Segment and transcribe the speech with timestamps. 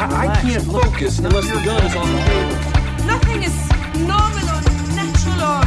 [0.00, 2.56] I, I can't focus unless the gun is on the table.
[3.04, 3.52] Nothing is
[4.00, 4.64] normal or
[4.96, 5.60] natural or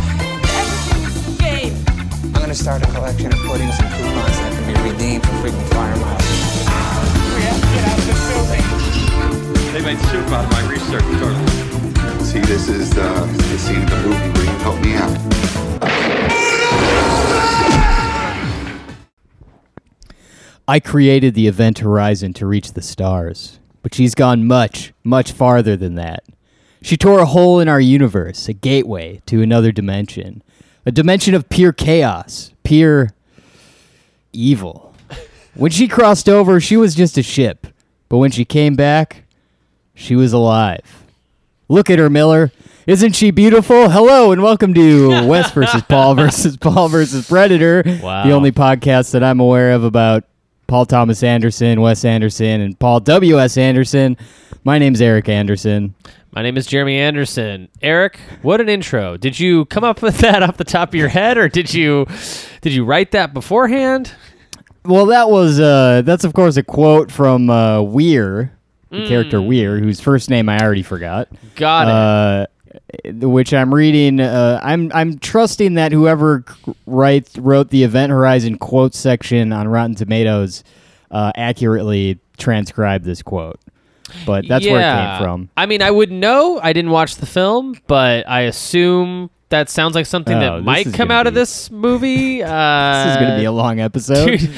[0.58, 1.78] everything is game.
[2.34, 5.68] I'm gonna start a collection of puddings and coupons that can be redeemed for frequent
[5.70, 6.26] flyer miles.
[7.38, 8.66] We have to get out of this building.
[9.72, 11.46] They made soup out of my research, Charlie.
[12.26, 13.10] See, this is the,
[13.52, 15.14] the scene of the movie where you help me out.
[20.68, 25.78] I created the event horizon to reach the stars, but she's gone much, much farther
[25.78, 26.24] than that.
[26.82, 30.42] She tore a hole in our universe, a gateway to another dimension,
[30.86, 33.12] a dimension of pure chaos, pure
[34.32, 34.94] evil.
[35.54, 37.68] When she crossed over, she was just a ship,
[38.10, 39.24] but when she came back,
[39.94, 41.04] she was alive.
[41.70, 42.52] Look at her, Miller.
[42.86, 43.90] Isn't she beautiful?
[43.90, 48.26] Hello and welcome to Wes versus Paul versus Paul versus Predator, Wow.
[48.26, 50.26] the only podcast that I'm aware of about
[50.74, 53.58] Paul Thomas Anderson, Wes Anderson, and Paul W.S.
[53.58, 54.18] Anderson.
[54.64, 55.94] My name's Eric Anderson.
[56.32, 57.70] My name is Jeremy Anderson.
[57.84, 59.16] Eric, what an intro.
[59.16, 62.08] Did you come up with that off the top of your head or did you
[62.62, 64.16] did you write that beforehand?
[64.84, 68.58] Well, that was uh, that's of course a quote from uh, Weir,
[68.90, 71.28] the character Weir, whose first name I already forgot.
[71.54, 71.92] Got it.
[71.92, 72.48] uh,
[73.06, 74.20] which I'm reading.
[74.20, 76.44] Uh, I'm I'm trusting that whoever
[76.86, 80.64] writes wrote the Event Horizon quote section on Rotten Tomatoes
[81.12, 83.60] uh, accurately transcribed this quote.
[84.26, 85.50] But that's where it came from.
[85.58, 86.60] I mean, I would know.
[86.62, 90.94] I didn't watch the film, but I assume that sounds like something Oh, that might
[90.94, 92.44] come out of this movie.
[92.44, 92.48] Uh,
[93.06, 94.26] This is going to be a long episode.
[94.40, 94.52] Dude,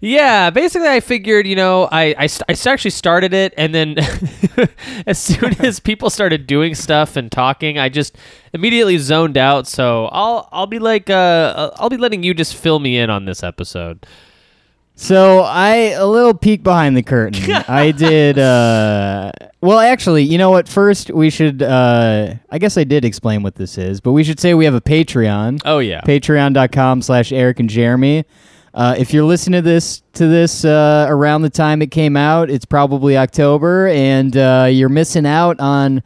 [0.00, 3.96] yeah, basically, I figured, you know, I, I, st- I actually started it, and then
[5.06, 8.16] as soon as people started doing stuff and talking, I just
[8.54, 9.66] immediately zoned out.
[9.66, 13.26] So I'll I'll be like, uh, I'll be letting you just fill me in on
[13.26, 14.06] this episode.
[14.94, 17.52] So I a little peek behind the curtain.
[17.68, 18.38] I did.
[18.38, 20.66] Uh, well, actually, you know what?
[20.66, 21.62] First, we should.
[21.62, 24.74] Uh, I guess I did explain what this is, but we should say we have
[24.74, 25.60] a Patreon.
[25.66, 28.24] Oh yeah, patreon.com slash eric and jeremy
[28.74, 32.50] uh, if you're listening to this to this uh, around the time it came out
[32.50, 36.02] it's probably october and uh, you're missing out on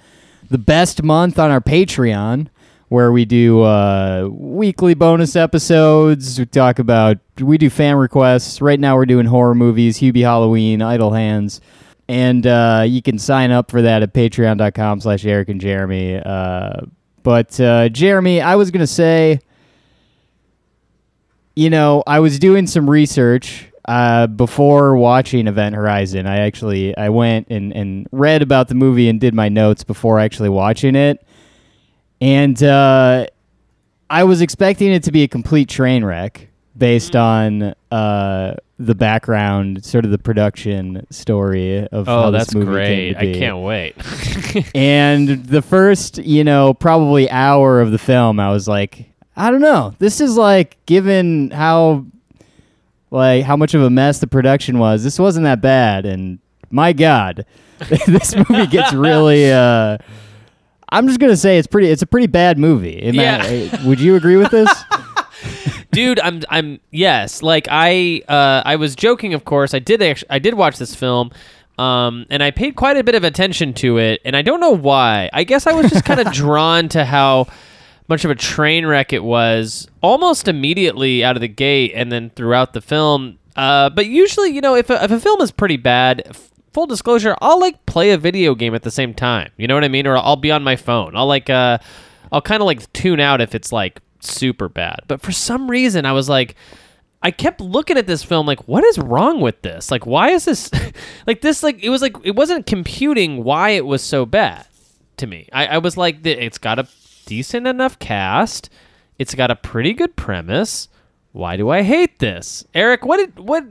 [0.51, 2.49] the best month on our patreon
[2.89, 6.39] where we do uh, weekly bonus episodes.
[6.39, 8.61] We talk about we do fan requests.
[8.61, 11.61] Right now we're doing horror movies hubie halloween idle hands.
[12.07, 16.17] And uh, you can sign up for that at patreon.com slash eric and jeremy.
[16.17, 16.83] Uh,
[17.23, 17.51] but
[17.93, 19.41] jeremy i was going to say
[21.57, 26.27] you know, I was doing some research uh, before watching Event Horizon.
[26.27, 30.19] I actually I went and, and read about the movie and did my notes before
[30.19, 31.25] actually watching it,
[32.21, 33.27] and uh,
[34.11, 39.85] I was expecting it to be a complete train wreck based on uh, the background,
[39.85, 43.17] sort of the production story of how oh this that's movie great.
[43.17, 43.95] I can't wait.
[44.75, 49.07] And the first, you know, probably hour of the film, I was like,
[49.37, 49.95] I don't know.
[49.99, 52.07] This is like, given how,
[53.11, 56.07] like, how much of a mess the production was, this wasn't that bad.
[56.07, 56.39] And
[56.71, 57.45] my God,
[58.07, 59.51] this movie gets really.
[59.53, 59.99] Uh,
[60.91, 61.89] I'm just gonna say it's pretty.
[61.89, 63.03] It's a pretty bad movie.
[63.03, 63.87] Am I- Yeah.
[63.87, 64.71] would you agree with this?
[65.91, 70.29] dude i'm i'm yes like i uh i was joking of course i did actually
[70.31, 71.31] i did watch this film
[71.79, 74.75] um and i paid quite a bit of attention to it and i don't know
[74.75, 77.47] why i guess i was just kind of drawn to how
[78.09, 82.31] much of a train wreck it was almost immediately out of the gate and then
[82.31, 85.77] throughout the film uh but usually you know if a, if a film is pretty
[85.77, 86.37] bad
[86.73, 89.85] full disclosure i'll like play a video game at the same time you know what
[89.85, 91.79] i mean or i'll be on my phone i'll like uh
[92.35, 95.01] I'll kind of like tune out if it's like super bad.
[95.07, 96.57] But for some reason, I was like,
[97.23, 99.93] I kept looking at this film like, what is wrong with this?
[99.93, 100.69] Like, why is this
[101.29, 101.63] like this?
[101.63, 104.67] Like, it was like it wasn't computing why it was so bad
[105.19, 105.49] to me.
[105.53, 106.89] I, I was like, it's got a
[107.25, 108.71] decent enough cast.
[109.19, 110.89] It's got a pretty good premise.
[111.33, 113.05] Why do I hate this, Eric?
[113.05, 113.65] What did what?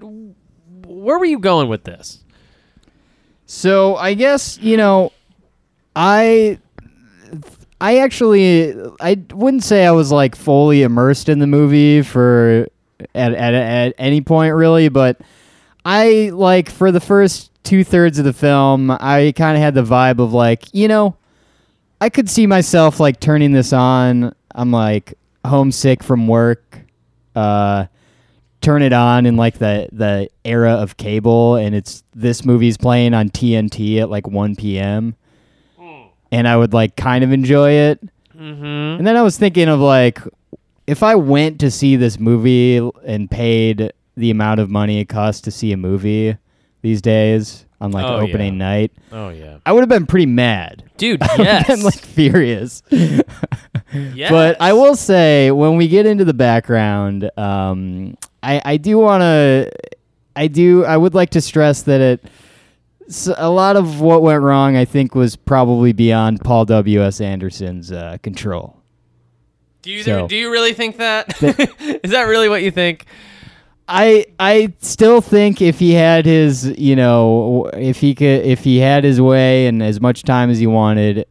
[0.86, 2.24] Where were you going with this?
[3.46, 5.12] So I guess you know,
[5.96, 6.60] I
[7.80, 12.68] I actually I wouldn't say I was like fully immersed in the movie for
[13.14, 15.20] at at, at any point really, but
[15.86, 19.84] I like for the first two thirds of the film, I kind of had the
[19.84, 21.16] vibe of like you know,
[22.04, 24.36] I could see myself like turning this on.
[24.54, 25.14] I'm like
[25.46, 26.82] homesick from work.
[27.34, 27.86] Uh,
[28.60, 33.14] turn it on in like the the era of cable and it's this movie's playing
[33.14, 35.16] on TNT at like 1 p.m.
[36.30, 38.02] and I would like kind of enjoy it.
[38.36, 38.98] Mm-hmm.
[39.00, 40.20] And then I was thinking of like
[40.86, 45.40] if I went to see this movie and paid the amount of money it costs
[45.44, 46.36] to see a movie,
[46.84, 48.60] these days on like Oh, opening yeah.
[48.70, 50.84] night, Oh yeah, I would have been pretty mad.
[50.98, 51.22] dude.
[51.24, 52.84] I would have Yes, been like furious.
[52.92, 53.24] yes.
[54.30, 59.22] But I will say, when we get into the background, um, I I do want
[59.22, 59.72] to,
[60.36, 62.26] I do, I would like to stress that it.
[63.10, 67.02] s a lot of what went wrong, I think, was probably beyond Paul W.
[67.04, 67.20] S.
[67.22, 68.78] Anderson's uh, control.
[69.82, 71.36] Do you So- do you really think that?
[72.04, 73.06] Is that really what you think?
[73.88, 78.78] I I still think if he had his you know if he could if he
[78.78, 81.26] had his way and as much time as he wanted,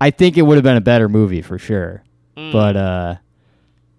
[0.00, 2.02] I think it would have been a better movie for sure.
[2.34, 3.14] But uh,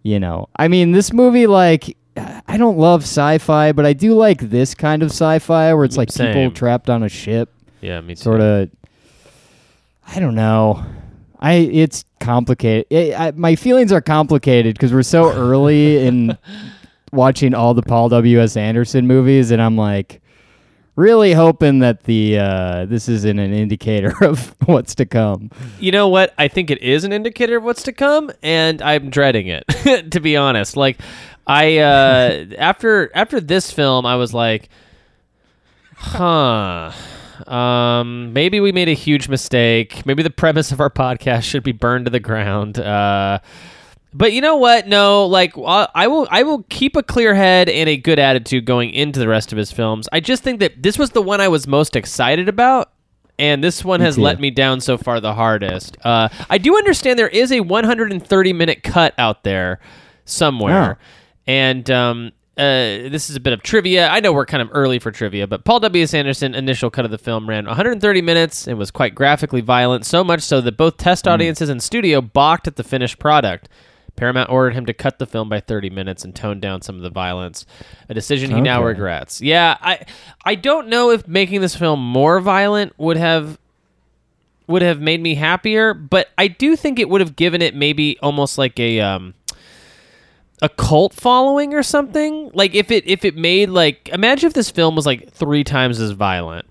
[0.03, 4.39] you know, I mean, this movie like I don't love sci-fi, but I do like
[4.41, 6.33] this kind of sci-fi where it's like Same.
[6.33, 8.21] people trapped on a ship, Yeah, me too.
[8.21, 8.69] sort of.
[10.07, 10.83] I don't know.
[11.39, 12.85] I it's complicated.
[12.89, 16.37] It, I, my feelings are complicated because we're so early in
[17.11, 20.21] watching all the Paul W S Anderson movies, and I'm like
[20.95, 25.51] really hoping that the uh, this isn't an indicator of what's to come.
[25.79, 26.33] You know what?
[26.37, 29.63] I think it is an indicator of what's to come, and I'm dreading it.
[30.11, 30.99] to be honest, like
[31.47, 34.69] I uh, after after this film, I was like,
[35.95, 36.91] huh.
[37.47, 40.05] Um, maybe we made a huge mistake.
[40.05, 42.79] Maybe the premise of our podcast should be burned to the ground.
[42.79, 43.39] Uh,
[44.15, 44.87] but you know what?
[44.87, 48.91] No, like I will, I will keep a clear head and a good attitude going
[48.91, 50.07] into the rest of his films.
[50.13, 52.93] I just think that this was the one I was most excited about,
[53.37, 55.97] and this one has let me down so far the hardest.
[56.01, 59.81] Uh, I do understand there is a 130 minute cut out there
[60.23, 60.97] somewhere,
[61.45, 64.07] and um, uh, this is a bit of trivia.
[64.07, 66.03] I know we're kind of early for trivia, but Paul W.
[66.03, 66.13] S.
[66.13, 70.23] Anderson initial cut of the film ran 130 minutes and was quite graphically violent, so
[70.23, 73.67] much so that both test audiences and studio balked at the finished product.
[74.15, 77.01] Paramount ordered him to cut the film by 30 minutes and tone down some of
[77.01, 77.65] the violence,
[78.09, 79.41] a decision he now regrets.
[79.41, 80.05] Yeah, I
[80.43, 83.57] I don't know if making this film more violent would have
[84.67, 88.17] would have made me happier, but I do think it would have given it maybe
[88.19, 89.33] almost like a um
[90.61, 92.49] a cult following or something.
[92.53, 95.99] Like if it if it made like imagine if this film was like 3 times
[95.99, 96.65] as violent.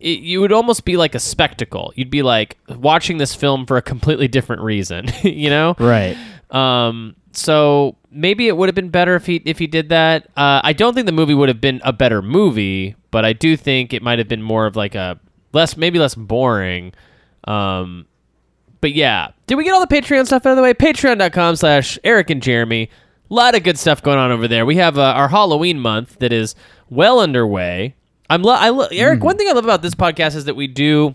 [0.00, 1.92] It, you would almost be like a spectacle.
[1.94, 5.76] You'd be like watching this film for a completely different reason, you know?
[5.78, 6.16] Right.
[6.50, 10.26] Um, so maybe it would have been better if he if he did that.
[10.36, 13.56] Uh, I don't think the movie would have been a better movie, but I do
[13.56, 15.18] think it might have been more of like a
[15.52, 16.92] less maybe less boring.
[17.44, 18.06] Um,
[18.80, 20.74] but yeah, did we get all the Patreon stuff out of the way?
[20.74, 22.90] Patreon.com slash Eric and Jeremy.
[23.30, 24.66] A lot of good stuff going on over there.
[24.66, 26.54] We have uh, our Halloween month that is
[26.88, 27.94] well underway.
[28.28, 29.22] I'm lo- I lo- Eric.
[29.22, 31.14] One thing I love about this podcast is that we do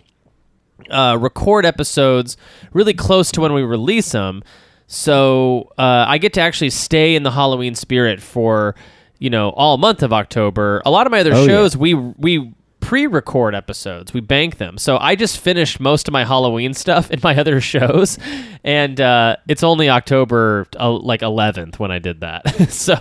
[0.89, 2.37] uh, record episodes
[2.71, 4.43] really close to when we release them.
[4.87, 8.75] So uh, I get to actually stay in the Halloween spirit for
[9.19, 10.81] you know all month of October.
[10.85, 11.47] A lot of my other Oh, yeah.
[11.47, 14.77] shows we we pre-record episodes, we bank them.
[14.77, 18.19] So I just finished most of my Halloween stuff in my other shows,
[18.63, 22.47] and uh, it's only October uh, like 11th when I did that.
[22.71, 22.95] so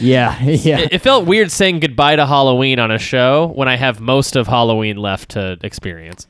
[0.00, 0.40] Yeah.
[0.42, 0.78] Yeah.
[0.78, 4.34] it, it felt weird saying goodbye to Halloween on a show when I have most
[4.34, 6.26] of Halloween left to experience.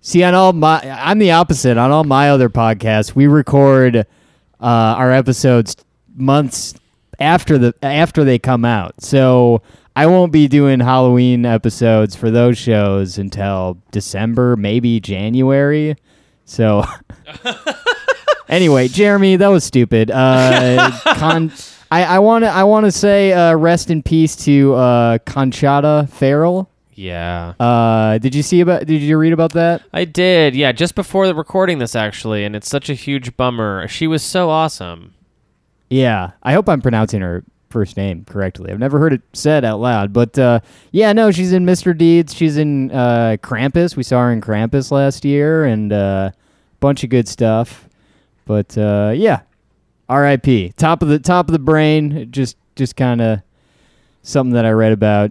[0.00, 1.76] See, on all my, I'm the opposite.
[1.76, 4.04] On all my other podcasts, we record uh,
[4.60, 5.76] our episodes
[6.16, 6.74] months
[7.18, 9.00] after the after they come out.
[9.02, 9.62] So
[9.96, 15.96] I won't be doing Halloween episodes for those shows until December, maybe January.
[16.44, 16.84] So
[18.48, 20.10] anyway, Jeremy, that was stupid.
[20.10, 21.52] Uh, con-
[21.90, 26.70] I want to I want to say uh, rest in peace to uh, Conchata Ferrell.
[26.98, 27.54] Yeah.
[27.60, 28.84] Uh, did you see about?
[28.84, 29.82] Did you read about that?
[29.92, 33.86] I did, yeah, just before the recording this actually, and it's such a huge bummer.
[33.86, 35.14] She was so awesome.
[35.88, 38.72] Yeah, I hope I'm pronouncing her first name correctly.
[38.72, 40.58] I've never heard it said out loud, but uh,
[40.90, 41.96] yeah, no, she's in Mr.
[41.96, 42.34] Deeds.
[42.34, 43.94] She's in uh, Krampus.
[43.94, 46.30] We saw her in Krampus last year, and a uh,
[46.80, 47.88] bunch of good stuff.
[48.44, 49.42] But uh, yeah,
[50.08, 50.72] R.I.P.
[50.76, 52.32] Top of the top of the brain.
[52.32, 53.40] Just just kind of
[54.22, 55.30] something that I read about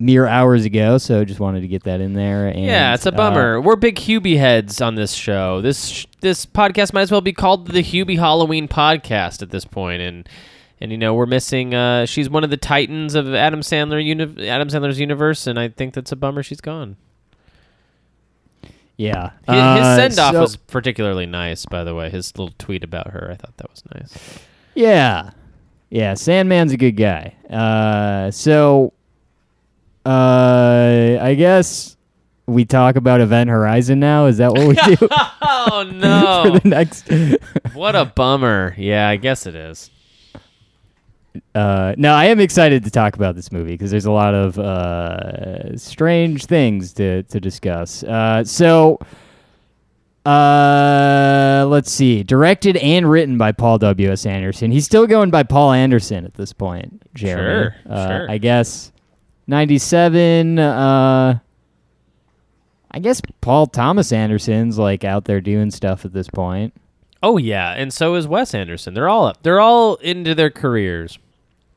[0.00, 0.98] mere hours ago.
[0.98, 2.48] So just wanted to get that in there.
[2.48, 3.60] And, yeah, it's a uh, bummer.
[3.60, 5.60] We're big Hubie heads on this show.
[5.60, 9.64] This sh- this podcast might as well be called the Hubie Halloween podcast at this
[9.64, 10.28] point, and
[10.80, 11.74] and you know we're missing.
[11.74, 15.68] Uh, she's one of the titans of Adam Sandler uni- Adam Sandler's universe, and I
[15.68, 16.42] think that's a bummer.
[16.42, 16.96] She's gone.
[18.96, 22.10] yeah, His, his Uh, send off so- was particularly nice, by the way.
[22.10, 24.38] His little tweet about her, I thought that was nice.
[24.74, 25.30] Yeah.
[25.88, 27.34] Yeah, Sandman's a good guy.
[27.50, 28.92] Uh, so
[30.06, 31.96] uh, I guess
[32.46, 34.26] we talk about Event Horizon now.
[34.26, 35.08] Is that what we do
[35.42, 36.42] Oh no!
[36.44, 37.08] for the next?
[37.74, 38.74] what a bummer.
[38.78, 39.90] Yeah, I guess it is.
[41.54, 44.58] uh, no, I am excited to talk about this movie because there's a lot of
[44.58, 48.02] uh, strange things to to discuss.
[48.02, 48.98] Uh, so,
[50.26, 52.22] uh, let's see.
[52.22, 54.10] Directed and written by Paul W.
[54.10, 54.26] S.
[54.26, 54.70] Anderson.
[54.70, 57.02] He's still going by Paul Anderson at this point.
[57.14, 57.70] Jeremy.
[57.84, 58.30] Sure, Uh, sure.
[58.30, 58.92] I guess
[59.50, 60.58] ninety-seven.
[60.58, 61.38] Uh,
[62.90, 66.72] I guess Paul Thomas Anderson's like out there doing stuff at this point.
[67.22, 68.94] Oh yeah, and so is Wes Anderson.
[68.94, 69.42] They're all up.
[69.42, 71.18] They're all into their careers.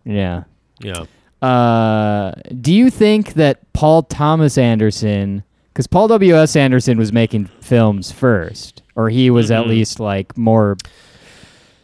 [0.06, 0.46] Yeah.
[0.80, 1.06] Yeah.
[1.42, 6.36] Uh, do you think that Paul Thomas Anderson, because Paul W.
[6.38, 6.56] S.
[6.56, 10.78] Anderson was making films first, or he was at least like more,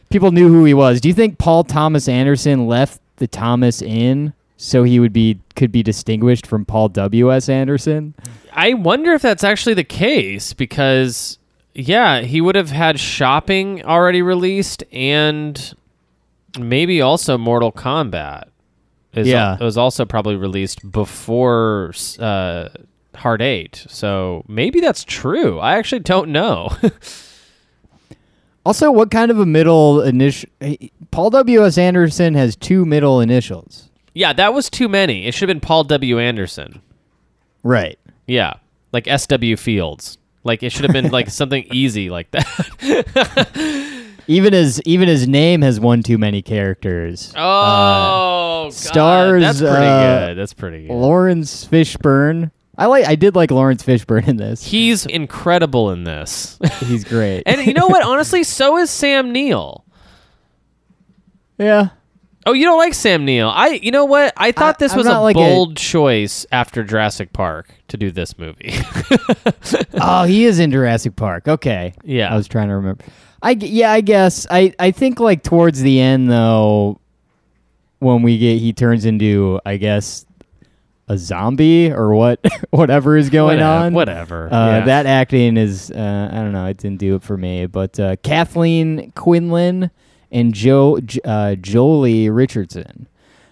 [0.10, 1.02] people knew who he was.
[1.02, 4.32] Do you think Paul Thomas Anderson left the Thomas in
[4.62, 7.34] so he would be could be distinguished from Paul W.
[7.34, 7.48] S.
[7.48, 8.14] Anderson?
[8.52, 11.40] I wonder if that's actually the case because
[11.74, 15.74] yeah, he would have had shopping already released and
[16.60, 18.50] maybe also Mortal Kombat.
[19.14, 19.56] Is Yeah.
[19.60, 22.68] it was also probably released before uh,
[23.16, 25.58] Hard Eight, so maybe that's true.
[25.60, 26.70] I actually don't know.
[28.66, 30.50] Also, what kind of a middle initial?
[31.12, 31.66] Paul W.
[31.66, 31.78] S.
[31.78, 33.89] Anderson has two middle initials.
[34.20, 35.28] Yeah, that was too many.
[35.28, 36.20] It should have been Paul W.
[36.20, 36.82] Anderson.
[37.64, 37.98] Right.
[38.28, 38.56] Yeah,
[38.92, 39.56] like S.W.
[39.56, 40.18] Fields.
[40.44, 43.46] Like it should have been like something easy like that.
[44.28, 47.34] Even his even his name has one too many characters.
[47.34, 50.38] Oh, God, stars, That's pretty uh, good.
[50.38, 50.94] That's pretty good.
[50.94, 52.52] Laurence Fishburne.
[52.78, 53.08] I like.
[53.08, 54.64] I did like Laurence Fishburne in this.
[54.64, 56.60] He's incredible in this.
[56.82, 57.44] He's great.
[57.48, 58.04] and you know what?
[58.04, 59.86] Honestly, so is Sam Neill.
[61.58, 61.90] yeah.
[62.46, 63.50] Oh, you don't like Sam Neill?
[63.50, 63.70] I.
[63.82, 64.34] You know what?
[64.38, 67.98] I thought I- this I'm was a like a- bold choice after Jurassic Park to
[67.98, 68.74] do this movie.
[70.02, 71.48] Oh, he is in Jurassic Park.
[71.48, 71.94] Okay.
[72.04, 72.34] Yeah.
[72.34, 73.04] I was trying to remember.
[73.42, 73.92] I yeah.
[73.92, 74.48] I guess.
[74.50, 77.00] I I think like towards the end though,
[78.00, 80.26] when we get he turns into I guess
[81.10, 83.86] a zombie or what whatever is going whatever.
[83.86, 83.94] on.
[83.94, 84.54] Whatever.
[84.54, 84.86] Uh, yeah.
[84.86, 87.66] That acting is, uh, I don't know, it didn't do it for me.
[87.66, 89.92] But uh, Kathleen Quinlan
[90.32, 93.08] and Joe uh, Joely Richardson.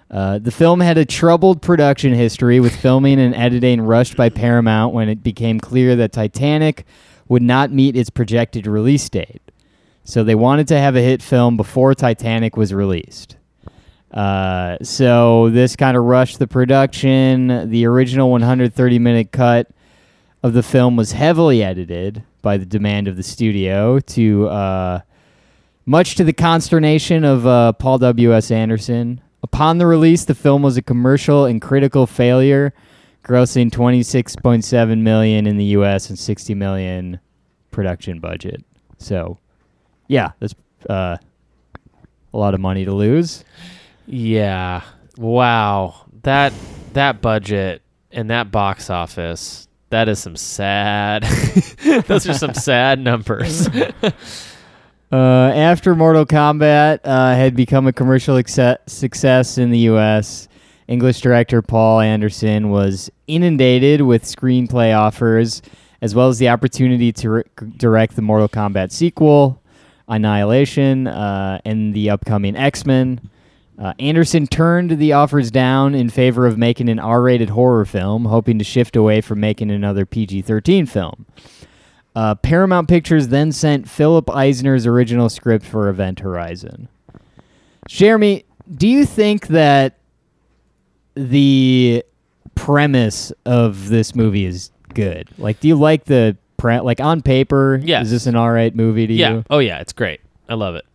[0.09, 4.93] Uh, the film had a troubled production history with filming and editing rushed by Paramount
[4.93, 6.85] when it became clear that Titanic
[7.27, 9.41] would not meet its projected release date.
[10.03, 13.35] So they wanted to have a hit film before Titanic was released.
[14.11, 17.69] Uh, so this kind of rushed the production.
[17.69, 19.69] The original 130 minute cut
[20.43, 25.01] of the film was heavily edited by the demand of the studio to uh,
[25.87, 28.51] much to the consternation of uh, Paul W.S.
[28.51, 29.21] Anderson.
[29.41, 32.73] Upon the release, the film was a commercial and critical failure,
[33.23, 36.09] grossing 26.7 million in the U.S.
[36.09, 37.19] and 60 million
[37.71, 38.63] production budget.
[38.97, 39.37] So,
[40.07, 40.53] yeah, that's
[40.89, 41.15] uh,
[42.33, 43.45] a lot of money to lose.
[44.05, 44.81] Yeah.
[45.17, 46.05] Wow.
[46.23, 46.51] That
[46.93, 49.69] that budget and that box office.
[49.89, 51.23] That is some sad.
[52.07, 53.69] Those are some sad numbers.
[55.11, 55.15] Uh,
[55.55, 58.41] after Mortal Kombat uh, had become a commercial
[58.87, 60.49] success in the U.S.,
[60.87, 65.61] English director Paul Anderson was inundated with screenplay offers,
[66.01, 67.43] as well as the opportunity to re-
[67.77, 69.61] direct the Mortal Kombat sequel,
[70.09, 73.29] Annihilation, uh, and the upcoming X Men.
[73.79, 78.25] Uh, Anderson turned the offers down in favor of making an R rated horror film,
[78.25, 81.25] hoping to shift away from making another PG 13 film.
[82.17, 86.87] Uh, Paramount Pictures then sent Philip Eisner's original script for Event Horizon.
[87.87, 88.43] Jeremy,
[88.75, 89.99] do you think that
[91.13, 92.03] the
[92.55, 95.29] premise of this movie is good?
[95.37, 97.79] Like, do you like the pre- like on paper?
[97.83, 99.33] Yeah, Is this an all right movie to yeah.
[99.33, 99.43] you?
[99.51, 100.19] Oh yeah, it's great.
[100.49, 100.87] I love it.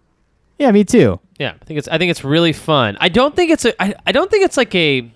[0.59, 1.21] Yeah, me too.
[1.39, 2.97] Yeah, I think it's I think it's really fun.
[3.01, 5.09] I don't think it's a I, I don't think it's like a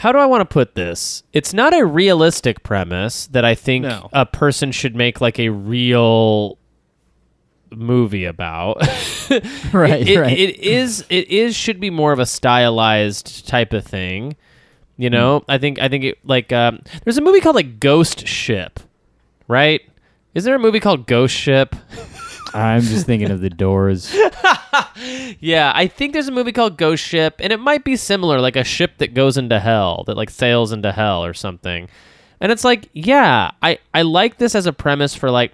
[0.00, 1.22] how do I want to put this?
[1.34, 4.08] It's not a realistic premise that I think No.
[4.14, 6.56] a person should make like a real
[7.70, 8.78] movie about.
[9.72, 10.36] Right, It- it- right.
[10.36, 14.34] it is it is should be more of a stylized type of thing.
[14.96, 18.26] You know, I think I think it like um, there's a movie called like Ghost
[18.26, 18.80] Ship,
[19.46, 19.80] right?
[20.34, 21.76] Is there a movie called Ghost Ship?
[22.52, 24.12] I'm just thinking of the doors.
[25.40, 28.56] Yeah, I think there's a movie called Ghost Ship, and it might be similar, like
[28.56, 31.88] a ship that goes into hell, that like sails into hell or something.
[32.40, 35.52] And it's like, yeah, I, I like this as a premise for like,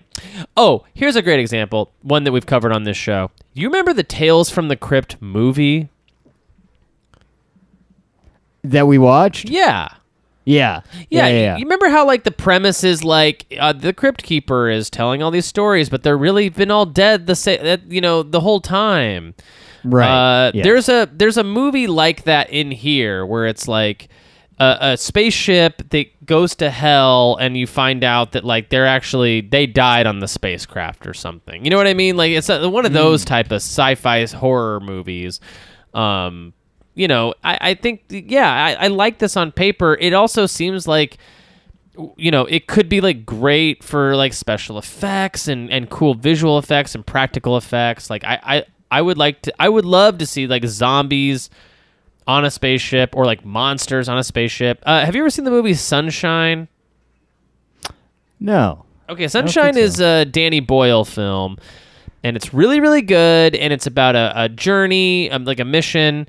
[0.56, 3.30] oh, here's a great example, one that we've covered on this show.
[3.54, 5.88] You remember the Tales from the Crypt movie?
[8.70, 9.48] that we watched?
[9.48, 9.88] Yeah.
[10.46, 10.80] Yeah.
[11.10, 11.28] Yeah, Yeah.
[11.28, 15.22] yeah, You remember how like the premise is like uh, the crypt keeper is telling
[15.22, 18.40] all these stories, but they're really been all dead the sa- uh, you know the
[18.40, 19.34] whole time.
[19.84, 20.08] Right,
[20.48, 20.64] Uh, yes.
[20.64, 24.08] There's a there's a movie like that in here where it's like
[24.58, 29.40] a, a spaceship that goes to hell, and you find out that like they're actually
[29.42, 31.64] they died on the spacecraft or something.
[31.64, 32.16] You know what I mean?
[32.16, 35.40] Like it's a, one of those type of sci-fi horror movies.
[35.92, 36.52] Um,
[36.96, 39.96] you know, I, I think yeah, I, I like this on paper.
[40.00, 41.18] It also seems like
[42.16, 46.58] you know, it could be like great for like special effects and, and cool visual
[46.58, 48.10] effects and practical effects.
[48.10, 51.50] Like I, I, I would like to I would love to see like zombies
[52.26, 54.82] on a spaceship or like monsters on a spaceship.
[54.84, 56.66] Uh, have you ever seen the movie Sunshine?
[58.40, 58.84] No.
[59.08, 61.58] Okay, Sunshine think is a Danny Boyle film,
[62.24, 63.54] and it's really, really good.
[63.54, 66.28] And it's about a, a journey, um, like a mission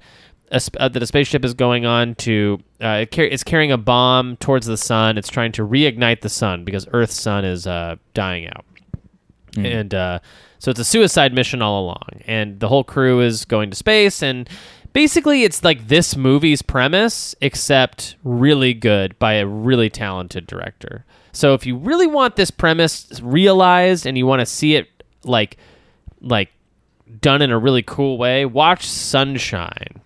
[0.51, 2.59] a, sp- uh, that a spaceship is going on to.
[2.81, 5.17] Uh, it car- it's carrying a bomb towards the sun.
[5.17, 8.65] It's trying to reignite the sun because Earth's sun is uh, dying out,
[9.57, 10.19] and uh,
[10.59, 12.21] so it's a suicide mission all along.
[12.25, 14.49] And the whole crew is going to space, and
[14.93, 21.05] basically, it's like this movie's premise, except really good by a really talented director.
[21.33, 24.87] So if you really want this premise realized and you want to see it
[25.23, 25.57] like
[26.19, 26.49] like
[27.21, 30.01] done in a really cool way, watch Sunshine.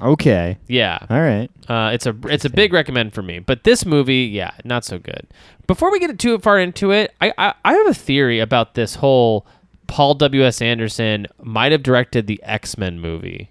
[0.00, 0.58] Okay.
[0.68, 0.98] Yeah.
[1.10, 1.50] All right.
[1.68, 3.38] Uh, it's a it's a big recommend for me.
[3.40, 5.26] But this movie, yeah, not so good.
[5.66, 8.94] Before we get too far into it, I I, I have a theory about this
[8.96, 9.46] whole
[9.88, 13.50] Paul W S Anderson might have directed the X Men movie.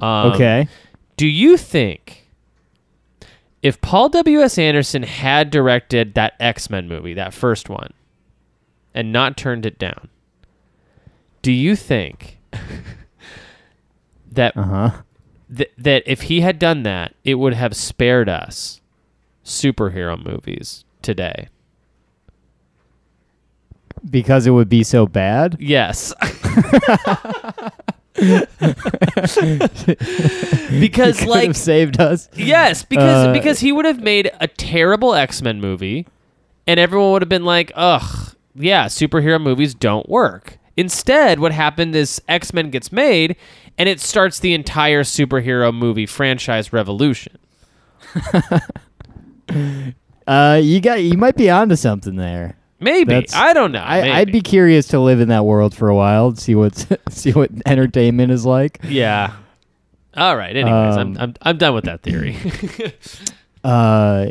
[0.00, 0.68] Um, Okay.
[1.16, 2.28] Do you think
[3.62, 7.92] if Paul W S Anderson had directed that X Men movie, that first one,
[8.94, 10.08] and not turned it down,
[11.42, 12.38] do you think
[14.32, 14.90] that Uh huh.
[15.54, 18.80] Th- that if he had done that, it would have spared us
[19.44, 21.48] superhero movies today.
[24.08, 25.56] Because it would be so bad.
[25.58, 26.12] Yes.
[30.80, 32.28] because like have saved us.
[32.34, 36.06] yes, because Uh, because he would have made a terrible X-Men movie
[36.66, 41.94] and everyone would have been like, "Ugh, yeah, superhero movies don't work." Instead, what happened
[41.94, 43.36] is X-Men gets made
[43.78, 47.36] and it starts the entire superhero movie franchise revolution.
[50.26, 52.56] Uh, you got you might be onto something there.
[52.80, 53.14] Maybe.
[53.14, 53.78] That's- I don't know.
[53.78, 56.84] I, I'd be curious to live in that world for a while, and see what's
[57.10, 58.80] see what entertainment is like.
[58.82, 59.34] Yeah.
[60.16, 60.56] All right.
[60.56, 62.36] Anyways, Um, I'm, I'm I'm done with that theory.
[63.64, 64.28] Uh,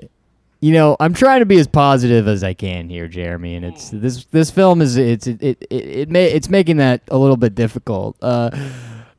[0.62, 3.90] you know, I'm trying to be as positive as I can here, Jeremy, and it's
[3.90, 7.36] this this film is it's it it it, it may, it's making that a little
[7.36, 8.16] bit difficult.
[8.22, 8.50] Uh,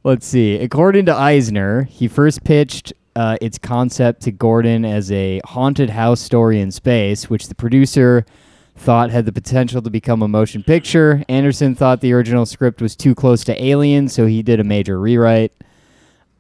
[0.07, 0.55] let's see.
[0.55, 6.21] According to Eisner, he first pitched uh, its concept to Gordon as a haunted house
[6.21, 8.25] story in space, which the producer
[8.77, 11.25] thought had the potential to become a motion picture.
[11.29, 15.01] Anderson thought the original script was too close to Alien, so he did a major
[15.01, 15.53] rewrite.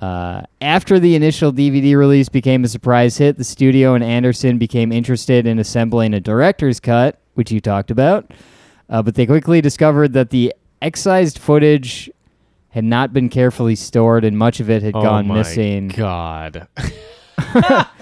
[0.00, 4.92] Uh, after the initial DVD release became a surprise hit, the studio and Anderson became
[4.92, 8.30] interested in assembling a director's cut, which you talked about.
[8.88, 12.08] Uh, but they quickly discovered that the excised footage
[12.76, 15.90] had not been carefully stored and much of it had gone missing.
[15.94, 16.68] Oh God.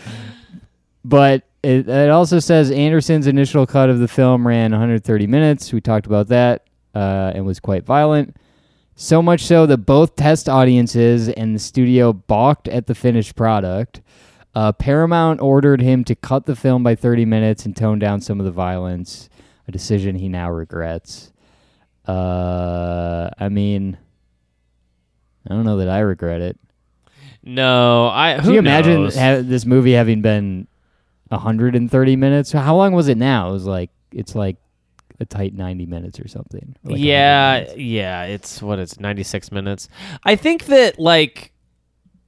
[1.04, 5.72] But it, it also says Anderson's initial cut of the film ran 130 minutes.
[5.72, 8.36] We talked about that uh, and was quite violent.
[8.96, 14.00] So much so that both test audiences and the studio balked at the finished product.
[14.54, 18.40] Uh, Paramount ordered him to cut the film by 30 minutes and tone down some
[18.40, 19.28] of the violence,
[19.68, 21.32] a decision he now regrets.
[22.06, 23.98] Uh, I mean,
[25.48, 26.58] I don't know that I regret it.
[27.42, 28.36] No, I.
[28.36, 29.16] Who Can you imagine knows?
[29.16, 30.66] ha- this movie having been
[31.28, 32.52] 130 minutes?
[32.52, 33.50] How long was it now?
[33.50, 34.56] It was like it's like
[35.20, 36.74] a tight 90 minutes or something.
[36.84, 38.24] or like yeah, yeah.
[38.24, 39.88] It's what it's 96 minutes.
[40.24, 41.52] I think that like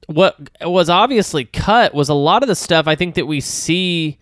[0.06, 4.18] what was obviously cut was a lot of the stuff I think that we see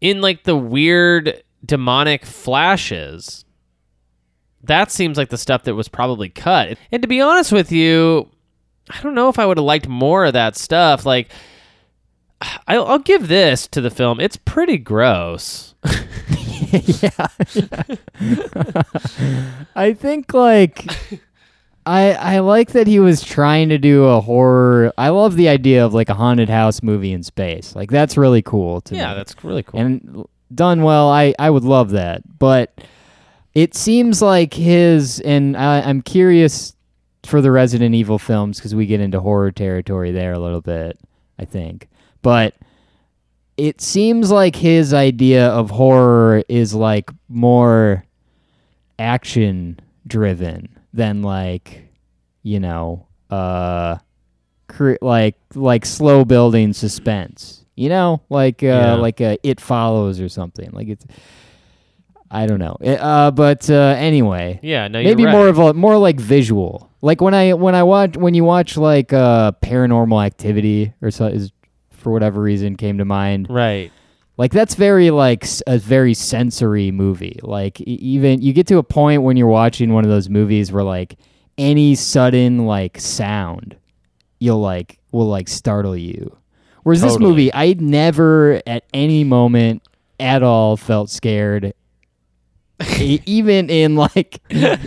[0.00, 3.44] in like the weird demonic flashes.
[4.68, 6.78] That seems like the stuff that was probably cut.
[6.92, 8.28] And to be honest with you,
[8.90, 11.04] I don't know if I would have liked more of that stuff.
[11.04, 11.30] Like,
[12.68, 14.20] I'll, I'll give this to the film.
[14.20, 15.74] It's pretty gross.
[16.70, 17.10] yeah.
[19.74, 20.86] I think like
[21.86, 24.92] I I like that he was trying to do a horror.
[24.98, 27.74] I love the idea of like a haunted house movie in space.
[27.74, 29.14] Like that's really cool to yeah, me.
[29.14, 29.80] that's really cool.
[29.80, 31.08] and done well.
[31.08, 32.78] I I would love that, but
[33.58, 36.76] it seems like his and I, I'm curious
[37.24, 40.96] for the Resident Evil films because we get into horror territory there a little bit.
[41.40, 41.88] I think,
[42.22, 42.54] but
[43.56, 48.04] it seems like his idea of horror is like more
[48.98, 51.88] action driven than like
[52.42, 53.98] you know uh
[54.68, 57.64] cre- like like slow building suspense.
[57.76, 58.94] You know, like uh Yeah.
[58.94, 60.70] like uh, it follows or something.
[60.72, 61.06] Like it's
[62.30, 62.76] I don't know.
[62.84, 65.32] Uh but uh anyway, Yeah, no, maybe right.
[65.32, 66.90] more of a more like visual.
[67.00, 71.26] Like when I when I watch when you watch like uh paranormal activity or so
[71.26, 71.52] is
[71.90, 73.48] for whatever reason came to mind.
[73.50, 73.90] right.
[74.36, 77.40] Like that's very like a very sensory movie.
[77.42, 80.84] Like even you get to a point when you're watching one of those movies where
[80.84, 81.18] like
[81.56, 83.76] any sudden like sound
[84.38, 86.36] you'll like will like startle you.
[86.84, 89.82] Whereas this movie, I never at any moment
[90.20, 91.74] at all felt scared.
[93.00, 94.40] Even in like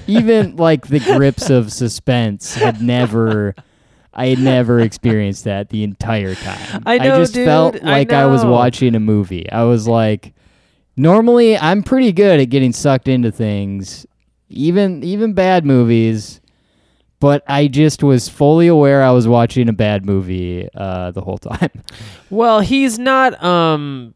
[0.07, 3.53] even like the grips of suspense had never
[4.13, 6.83] I had never experienced that the entire time.
[6.85, 7.83] I know, just felt dude.
[7.83, 9.49] I like I, was watching a movie.
[9.51, 10.33] I was like
[10.95, 14.05] normally I'm pretty good at getting sucked into things,
[14.49, 16.39] even even bad movies.
[17.19, 21.37] But I just was fully aware I was watching a bad movie uh, the whole
[21.37, 21.69] time.
[22.31, 24.15] Well, he's not um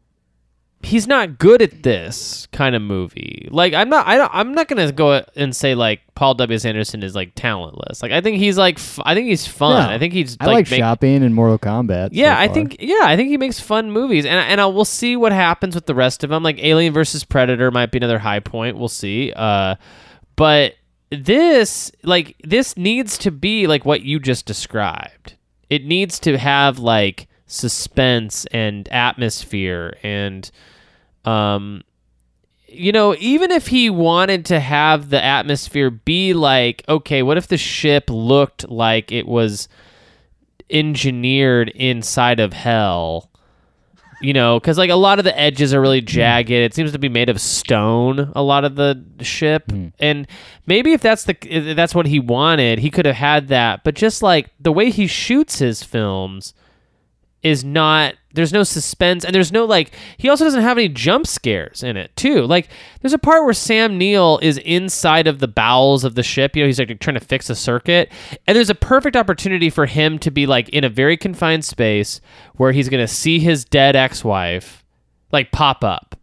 [0.86, 3.48] he's not good at this kind of movie.
[3.50, 6.58] Like I'm not I don't, I'm not going to go and say like Paul W.
[6.64, 8.02] Anderson is like talentless.
[8.02, 9.88] Like I think he's like f- I think he's fun.
[9.88, 9.92] No.
[9.94, 12.10] I think he's I like make- shopping and Mortal Kombat.
[12.10, 14.84] so Yeah, I think yeah, I think he makes fun movies, and and I, we'll
[14.84, 16.44] see what happens with the rest of them.
[16.44, 18.78] Like Alien versus Predator might be another high point.
[18.78, 19.32] We'll see.
[19.34, 19.74] Uh,
[20.36, 20.74] but
[21.10, 25.34] this like this needs to be like what you just described.
[25.68, 30.48] It needs to have like suspense and atmosphere and
[31.26, 31.82] um
[32.68, 37.48] you know, even if he wanted to have the atmosphere be like, okay, what if
[37.48, 39.68] the ship looked like it was
[40.68, 43.30] engineered inside of hell?
[44.20, 46.50] You know, because like a lot of the edges are really jagged.
[46.50, 48.32] It seems to be made of stone.
[48.34, 50.26] A lot of the ship, and
[50.66, 53.84] maybe if that's the if that's what he wanted, he could have had that.
[53.84, 56.54] But just like the way he shoots his films,
[57.46, 61.28] is not there's no suspense and there's no like he also doesn't have any jump
[61.28, 62.42] scares in it too.
[62.42, 62.68] Like
[63.00, 66.62] there's a part where sam neill is inside of the bowels of the ship you
[66.62, 68.10] know he's like trying to fix a circuit
[68.48, 72.20] and there's a perfect opportunity for him to be like in a very confined space
[72.56, 74.84] where he's gonna see his dead ex-wife
[75.30, 76.16] like pop up.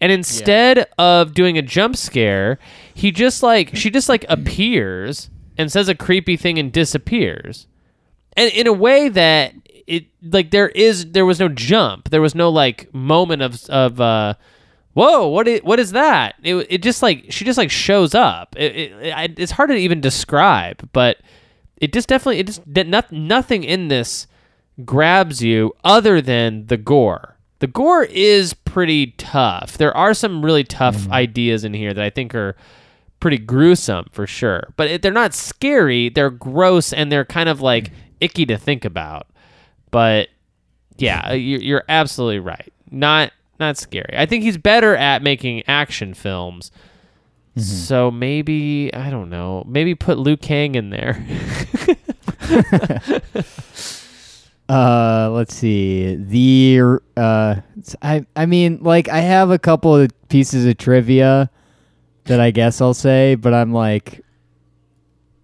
[0.00, 2.60] And instead of doing a jump scare
[2.94, 7.66] he just like she just like appears and says a creepy thing and disappears.
[8.36, 9.54] And in a way that
[9.86, 12.10] it like there is there was no jump.
[12.10, 14.34] There was no like moment of of uh
[14.94, 16.34] whoa what is, what is that?
[16.42, 18.54] It, it just like she just like shows up.
[18.58, 21.18] It, it, it's hard to even describe but
[21.76, 24.26] it just definitely it just not, nothing in this
[24.84, 27.36] grabs you other than the gore.
[27.58, 29.78] The gore is pretty tough.
[29.78, 32.56] There are some really tough ideas in here that i think are
[33.22, 34.74] pretty gruesome for sure.
[34.76, 36.08] But it, they're not scary.
[36.08, 39.28] They're gross and they're kind of like icky to think about.
[39.92, 40.28] But
[40.98, 42.72] yeah, uh, you're, you're absolutely right.
[42.90, 44.14] Not not scary.
[44.18, 46.72] I think he's better at making action films.
[47.56, 49.62] So maybe I don't know.
[49.68, 51.24] Maybe put Liu Kang in there.
[54.68, 56.14] Uh, let's see.
[56.14, 56.80] The
[57.16, 57.56] uh,
[58.00, 61.50] I I mean, like I have a couple of pieces of trivia
[62.24, 64.24] that I guess I'll say, but I'm like,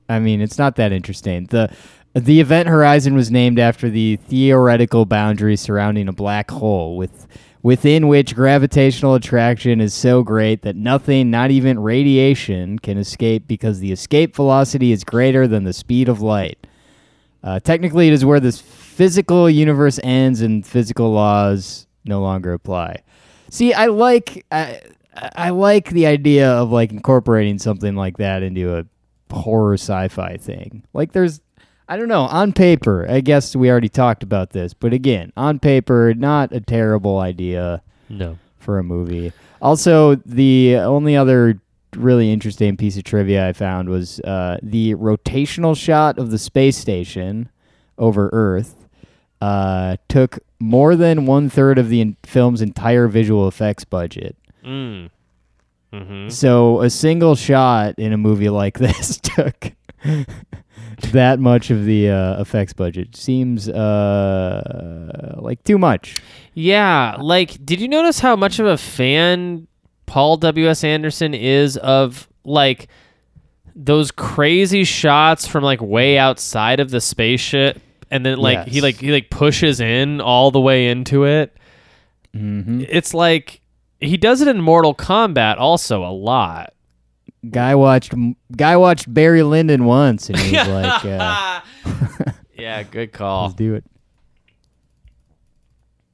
[0.09, 1.45] I mean, it's not that interesting.
[1.47, 1.71] the
[2.15, 7.27] The event horizon was named after the theoretical boundary surrounding a black hole, with
[7.63, 13.81] within which gravitational attraction is so great that nothing, not even radiation, can escape because
[13.81, 16.67] the escape velocity is greater than the speed of light.
[17.43, 23.03] Uh, technically, it is where this physical universe ends and physical laws no longer apply.
[23.51, 24.81] See, I like I,
[25.15, 28.87] I like the idea of like incorporating something like that into a
[29.33, 30.85] horror sci-fi thing.
[30.93, 31.41] Like, there's,
[31.89, 35.59] I don't know, on paper, I guess we already talked about this, but again, on
[35.59, 38.39] paper, not a terrible idea no.
[38.59, 39.33] for a movie.
[39.63, 41.61] Also, the only other
[41.97, 46.77] really interesting piece of trivia I found was uh, the rotational shot of the space
[46.77, 47.49] station
[47.97, 48.87] over Earth
[49.41, 54.37] uh, took more than one third of the in- film's entire visual effects budget.
[54.65, 55.11] Mm.
[55.93, 56.29] Mm-hmm.
[56.29, 59.73] So a single shot in a movie like this took
[61.13, 63.17] that much of the uh, effects budget.
[63.17, 66.17] Seems uh, like too much.
[66.55, 69.67] Yeah, like did you notice how much of a fan
[70.07, 70.85] Paul W.S.
[70.85, 72.89] Anderson is of like
[73.75, 77.81] those crazy shots from like way outside of the spaceship
[78.11, 81.57] and then like he like he like pushes in all the way into it.
[82.35, 83.61] hmm It's like
[84.01, 86.73] he does it in Mortal Kombat also a lot.
[87.51, 88.15] Guy watched
[88.57, 91.61] guy watched Barry Lyndon once, and he was like, uh,
[92.57, 93.45] yeah, good call.
[93.45, 93.85] "Let's do it."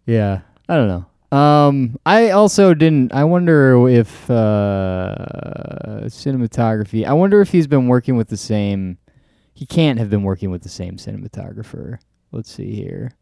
[0.07, 1.07] Yeah, I don't know.
[1.37, 3.13] Um, I also didn't.
[3.13, 5.15] I wonder if uh,
[6.05, 7.05] cinematography.
[7.05, 8.99] I wonder if he's been working with the same.
[9.55, 11.99] He can't have been working with the same cinematographer.
[12.33, 13.13] Let's see here.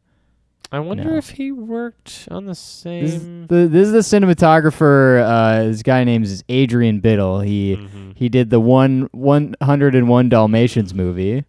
[0.70, 1.16] I wonder No.
[1.16, 3.46] if he worked on the This is same.
[3.48, 5.22] the, this is the cinematographer.
[5.22, 7.40] Uh, this guy name is Adrian Biddle.
[7.40, 8.12] He Mhm.
[8.16, 11.44] he did the one one hundred and one Dalmatians movie,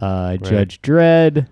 [0.00, 1.46] uh, Judge Dredd,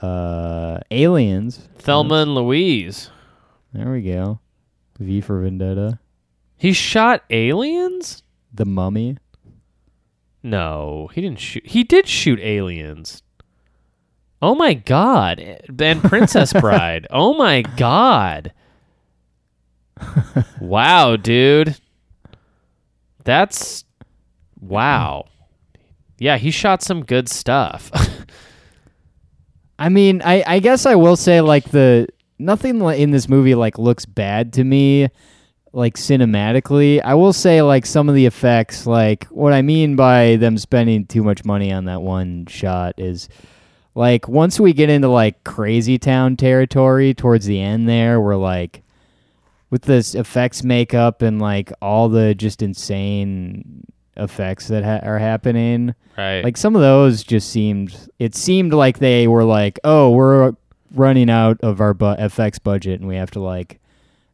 [0.00, 1.68] uh, Aliens.
[1.78, 3.10] Thelma and Louise.
[3.72, 4.40] There we go.
[4.98, 5.98] V for Vendetta,
[6.56, 8.22] He shot aliens?
[8.54, 9.18] The Mummy.
[10.42, 11.66] No, he didn't shoot.
[11.66, 13.22] He did shoot aliens.
[14.42, 15.40] Oh my god.
[15.78, 17.06] And Princess Bride.
[17.10, 18.52] Oh my god.
[20.60, 21.76] Wow, dude.
[23.24, 23.84] That's
[24.60, 25.26] wow.
[26.18, 27.90] Yeah, he shot some good stuff.
[29.78, 33.78] I mean, I I guess I will say like the nothing in this movie like
[33.78, 35.08] looks bad to me,
[35.72, 37.00] like cinematically.
[37.04, 41.06] I will say like some of the effects, like what I mean by them spending
[41.06, 43.28] too much money on that one shot is
[43.96, 48.82] like once we get into like crazy town territory towards the end there, we're like
[49.70, 53.84] with this effects makeup and like all the just insane
[54.16, 56.42] effects that ha- are happening right.
[56.42, 60.52] like some of those just seemed it seemed like they were like oh we're
[60.94, 63.78] running out of our bu- fx budget and we have to like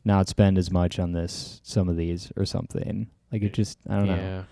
[0.05, 3.97] not spend as much on this some of these or something like it just i
[3.97, 4.45] don't know.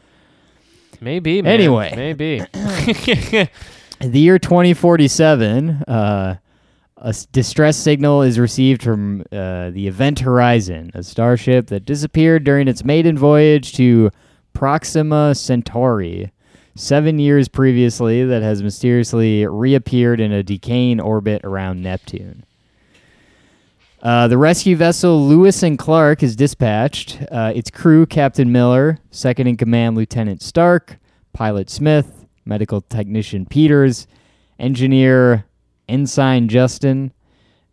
[1.00, 1.40] Maybe.
[1.40, 1.52] Man.
[1.52, 1.92] Anyway.
[1.96, 2.42] maybe.
[4.00, 6.36] the year 2047 uh,
[6.96, 12.66] a distress signal is received from uh, the event horizon a starship that disappeared during
[12.66, 14.10] its maiden voyage to
[14.54, 16.32] proxima centauri
[16.74, 22.42] seven years previously that has mysteriously reappeared in a decaying orbit around neptune
[24.02, 27.18] uh, the rescue vessel Lewis and Clark is dispatched.
[27.30, 30.96] Uh, its crew, Captain Miller, second in command, Lieutenant Stark,
[31.34, 34.06] pilot Smith, medical technician Peters,
[34.58, 35.44] engineer
[35.88, 37.12] Ensign Justin,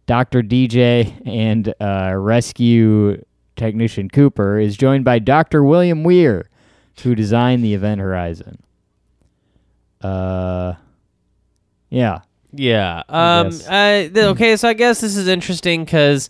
[0.08, 0.42] Dr.
[0.42, 3.24] DJ, and uh, rescue
[3.56, 5.64] technician Cooper, is joined by Dr.
[5.64, 6.50] William Weir,
[7.04, 8.60] who designed the Event Horizon.
[10.02, 10.74] Uh,
[11.90, 12.22] yeah.
[12.54, 13.04] Yeah.
[13.10, 13.48] Um.
[13.68, 14.56] Uh, th- okay.
[14.56, 16.30] So I guess this is interesting because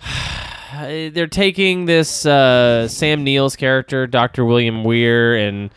[0.72, 5.70] they're taking this uh, Sam Neill's character, Doctor William Weir, and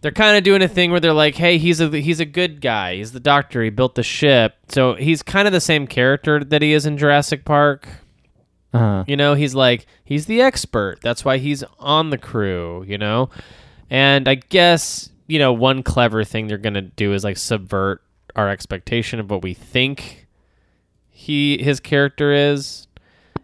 [0.00, 2.60] they're kind of doing a thing where they're like, "Hey, he's a he's a good
[2.60, 2.96] guy.
[2.96, 3.62] He's the doctor.
[3.62, 4.56] He built the ship.
[4.68, 7.86] So he's kind of the same character that he is in Jurassic Park.
[8.72, 9.04] Uh-huh.
[9.06, 11.00] You know, he's like he's the expert.
[11.02, 13.28] That's why he's on the crew, you know?
[13.90, 18.00] And I guess, you know, one clever thing they're going to do is like subvert
[18.36, 20.28] our expectation of what we think
[21.08, 22.86] he his character is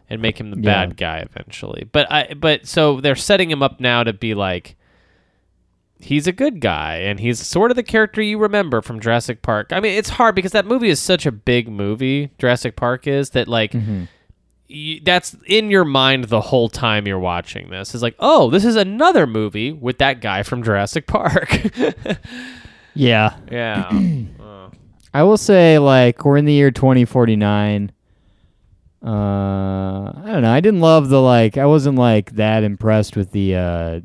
[0.09, 0.87] and make him the Yeah.
[0.87, 1.85] bad guy eventually.
[1.91, 4.77] But I but so they're setting him up now to be like
[5.99, 9.73] he's a good guy and he's sort of the character you remember from Jurassic Park.
[9.73, 13.31] I mean, it's hard because that movie is such a big movie, Jurassic Park is,
[13.31, 13.75] that like
[14.69, 17.95] you, that's in your mind the whole time you're watching this.
[17.95, 21.63] Is like, "Oh, this is another movie with that guy from Jurassic Park."
[22.97, 23.37] Yeah.
[23.51, 23.91] yeah.
[25.15, 27.93] I will say, like, we're in the year 2049.
[29.05, 30.51] Uh, I don't know.
[30.53, 34.01] I didn't love the, like, I wasn't, like, that impressed with the, uh,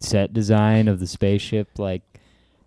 [0.00, 1.78] set design of the spaceship.
[1.78, 2.02] Like,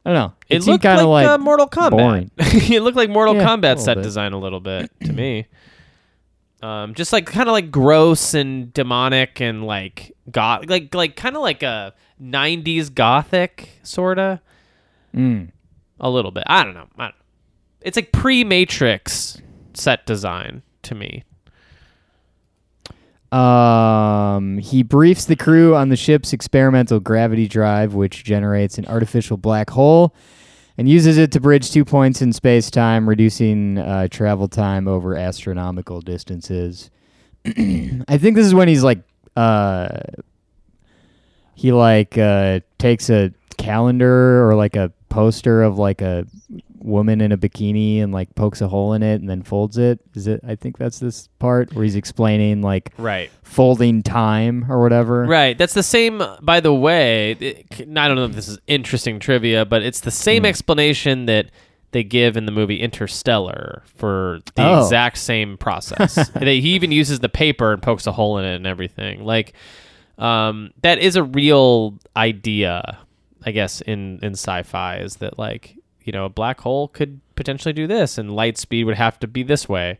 [0.06, 0.34] I don't know.
[0.50, 2.30] It, seemed looked kinda like, like uh, Mortal Kombat.
[2.72, 4.04] it looked like Mortal Yeah, Kombat set bit.
[4.04, 5.48] design a little bit to me.
[6.62, 11.36] Um, just like kind of like gross and demonic and like goth, like like kind
[11.36, 14.42] of like a '90s gothic sorta.
[15.14, 15.52] Mm.
[16.00, 16.44] A little bit.
[16.48, 16.88] I don't know.
[16.98, 17.16] I don't know.
[17.82, 19.42] It's like pre-Matrix
[19.74, 21.24] set design to me.
[23.34, 29.38] Um, he briefs the crew on the ship's experimental gravity drive, which generates an artificial
[29.38, 30.14] black hole,
[30.78, 35.16] and uses it to bridge two points in space time, reducing uh, travel time over
[35.16, 36.92] astronomical distances.
[37.46, 39.00] I think this is when he's like,
[39.36, 39.98] uh,
[41.56, 46.28] he like uh, takes a calendar or like a poster of like a
[46.84, 50.00] woman in a bikini and like pokes a hole in it and then folds it.
[50.16, 50.42] Is it?
[50.48, 53.32] I think that's this part where he's explaining like Right.
[53.42, 55.24] folding time or whatever.
[55.26, 55.58] Right.
[55.58, 57.32] That's the same, by the way.
[57.40, 57.66] It,
[57.98, 61.48] I don't know if this is interesting trivia, but it's the same explanation that
[61.92, 64.84] they give in the movie Interstellar for the Oh.
[64.84, 66.30] exact same process.
[66.36, 69.24] they, he even uses the paper and pokes a hole in it and everything.
[69.24, 69.54] Like,
[70.18, 72.98] um, that is a real idea,
[73.46, 77.74] I guess, in in sci-fi is that like you know a black hole could potentially
[77.74, 80.00] do this, and light speed would have to be this way.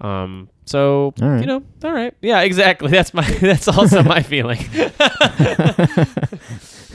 [0.00, 1.40] Um, so right.
[1.40, 2.90] you know, all right, yeah, exactly.
[2.92, 4.58] That's my that's also my feeling.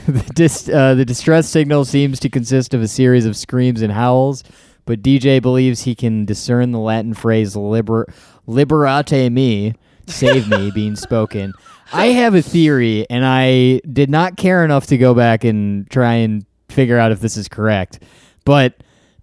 [0.06, 3.92] the, dis- uh, the distress signal seems to consist of a series of screams and
[3.92, 4.44] howls,
[4.86, 8.12] but DJ believes he can discern the Latin phrase liber-
[8.46, 9.74] liberate me,
[10.06, 11.52] save me, being spoken.
[11.92, 16.14] I have a theory, and I did not care enough to go back and try
[16.14, 18.00] and figure out if this is correct.
[18.44, 18.74] But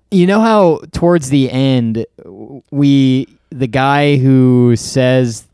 [0.09, 2.05] you know how towards the end,
[2.71, 5.45] we the guy who says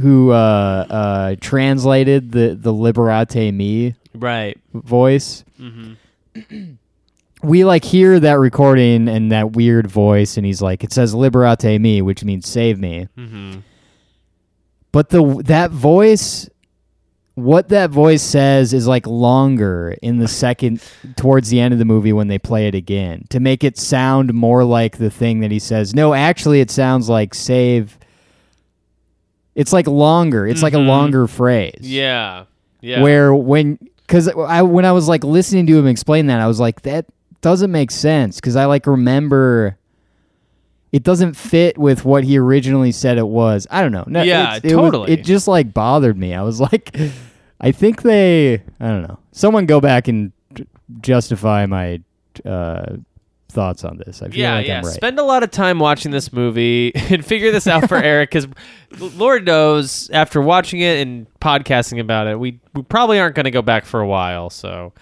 [0.00, 4.58] who uh, uh, translated the the liberate me right.
[4.72, 5.44] voice.
[5.60, 6.72] Mm-hmm.
[7.42, 11.78] We like hear that recording and that weird voice, and he's like, "It says liberate
[11.78, 13.06] me," which means save me.
[13.18, 13.58] Mm-hmm.
[14.92, 16.48] But the that voice,
[17.34, 20.80] what that voice says is like longer in the second
[21.16, 24.32] towards the end of the movie when they play it again to make it sound
[24.32, 25.94] more like the thing that he says.
[25.94, 27.98] No, actually, it sounds like save.
[29.54, 30.46] It's like longer.
[30.46, 30.86] It's like a Mhm.
[30.86, 31.78] longer phrase.
[31.80, 32.44] Yeah.
[32.80, 33.00] Yeah.
[33.02, 36.60] where when because I when I was like listening to him explain that I was
[36.60, 37.06] like that
[37.40, 39.78] doesn't make sense because I like remember
[40.94, 43.66] it doesn't fit with what he originally said it was.
[43.68, 44.04] I don't know.
[44.06, 45.12] No, Yeah, it was- totally.
[45.12, 46.34] it just like bothered me.
[46.34, 46.96] I was like,
[47.60, 48.62] I think they.
[48.78, 49.18] I don't know.
[49.32, 50.30] Someone go back and
[51.00, 52.00] justify my
[52.44, 52.98] uh,
[53.48, 54.22] thoughts on this.
[54.22, 54.78] I feel yeah, like yeah.
[54.78, 54.94] I'm right.
[54.94, 58.46] Spend a lot of time watching this movie and figure this out for Eric, because
[59.16, 63.50] Lord knows, after watching it and podcasting about it, we we probably aren't going to
[63.50, 64.48] go back for a while.
[64.48, 64.92] So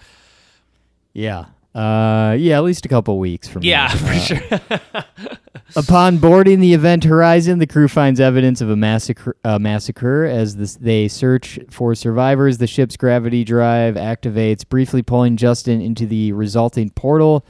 [1.13, 1.45] yeah.
[1.75, 3.95] Uh, yeah, at least a couple weeks from yeah, now.
[3.97, 5.03] for Uh, sure.
[5.75, 9.35] Upon boarding the Event Horizon, the crew finds evidence of a massacre.
[9.43, 12.59] Uh, massacre as this, they search for survivors.
[12.59, 17.43] The ship's gravity drive activates, briefly pulling Justin into the resulting portal,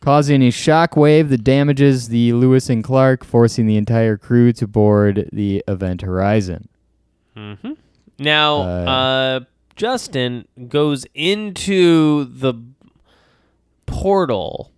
[0.00, 4.66] causing a shock wave that damages the Lewis and Clark, forcing the entire crew to
[4.66, 6.68] board the Event Horizon.
[7.36, 7.54] hmm
[8.18, 9.40] Now, Uh, uh,
[9.76, 12.54] Justin goes into the
[13.88, 14.72] portal,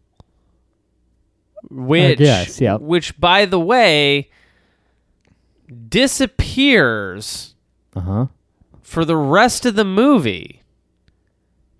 [1.68, 2.76] which, guess, yeah.
[2.76, 4.30] which, by the way,
[5.88, 7.54] disappears
[7.94, 8.26] Uh huh.
[8.82, 10.62] for the rest of the movie.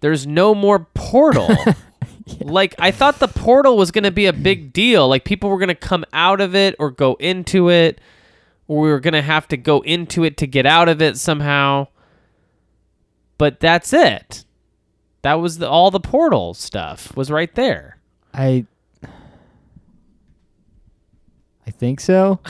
[0.01, 1.49] There's no more portal.
[2.43, 5.09] Like I thought the portal was going to be a big deal.
[5.09, 8.01] Like people were going to come out of it or go into it
[8.69, 11.19] or we were going to have to go into it to get out of it
[11.19, 11.89] somehow.
[13.37, 14.45] But that's it.
[15.23, 17.99] That was the, all the portal stuff was right there.
[18.35, 18.67] I.
[21.67, 22.41] I think so.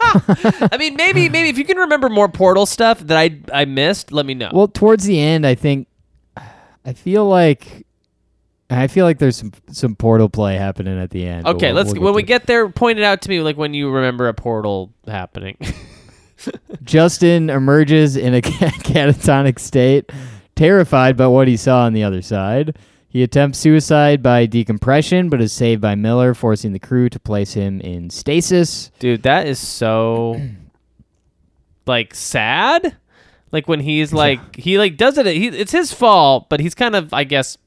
[0.00, 4.12] I mean, maybe maybe if you can remember more portal stuff that I I missed,
[4.12, 4.50] let me know.
[4.52, 5.88] Well, towards the end, I think
[6.84, 7.86] I feel like
[8.70, 11.46] I feel like there's some some portal play happening at the end.
[11.46, 13.74] okay, we'll- let's we'll when we get there point it out to me like when
[13.74, 15.56] you remember a portal happening.
[16.82, 20.10] Justin emerges in a catatonic state,
[20.56, 22.76] terrified by what he saw on the other side.
[23.08, 27.52] He attempts suicide by decompression, but is saved by Miller, forcing the crew to place
[27.52, 28.90] him in stasis.
[28.98, 30.40] Dude, that is so
[31.86, 32.96] like sad.
[33.50, 36.96] Like when he's like he like does it he, it's his fault, but he's kind
[36.96, 37.58] of I guess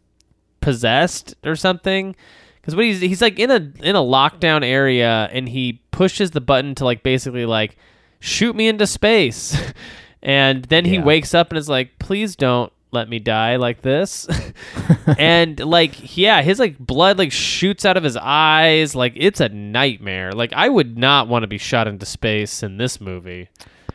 [0.62, 2.15] possessed or something.
[2.63, 6.41] Cuz what he's he's like in a in a lockdown area and he pushes the
[6.41, 7.78] button to like basically like
[8.19, 9.56] shoot me into space.
[10.25, 14.27] and then he wakes up and is like please don't let me die like this.
[15.19, 18.95] and like yeah, his like blood like shoots out of his eyes.
[18.95, 20.31] Like it's a nightmare.
[20.31, 23.49] Like I would not want to be shot into space in this movie.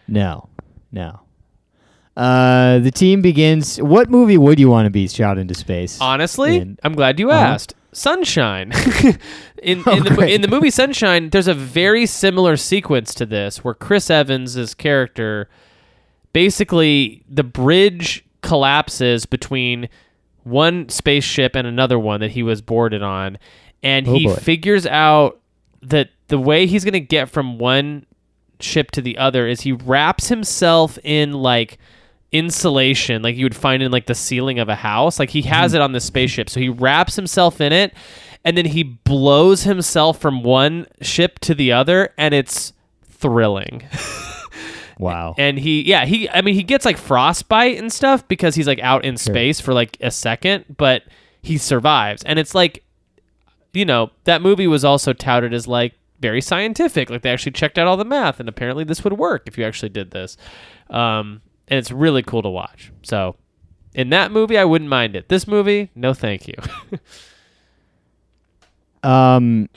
[0.09, 0.49] No,
[0.93, 1.21] no.
[2.17, 3.81] Uh, the team begins.
[3.81, 6.01] What movie would you want to be shot into space?
[6.01, 6.79] Honestly, in?
[6.83, 7.41] I'm glad you Uh-huh.
[7.41, 7.75] asked.
[7.93, 8.73] Sunshine.
[9.63, 13.65] in Oh, in, the, in the movie Sunshine, there's a very similar sequence to this
[13.65, 15.49] where Chris Evans' character
[16.33, 19.89] basically the bridge collapses between
[20.45, 23.39] one spaceship and another one that he was boarded on
[23.83, 24.35] and Oh, he boy.
[24.35, 25.41] figures out
[25.83, 28.07] that the way he's going to get from one
[28.61, 31.79] ship to the other is he wraps himself in like
[32.33, 35.19] insulation like you would find in like the ceiling of a house.
[35.19, 35.81] Like he has mm-hmm.
[35.81, 36.49] it on the spaceship.
[36.51, 37.95] So he wraps himself in it
[38.45, 42.73] and then he blows himself from one ship to the other and it's
[43.09, 43.85] thrilling
[45.01, 45.35] wow.
[45.39, 48.81] and he yeah he i mean he gets like frostbite and stuff because he's like
[48.81, 51.03] out in space for like a second but
[51.43, 52.85] he survives and it's like
[53.73, 57.11] you know that movie was also touted as like very scientific.
[57.11, 59.65] Like they actually checked out all the math, and apparently this would work if you
[59.65, 60.37] actually did this.
[60.91, 62.93] Um, and it's really cool to watch.
[63.03, 63.37] So,
[63.95, 65.29] in that movie, I wouldn't mind it.
[65.29, 66.55] This movie, no, thank you.
[69.03, 69.71] Um,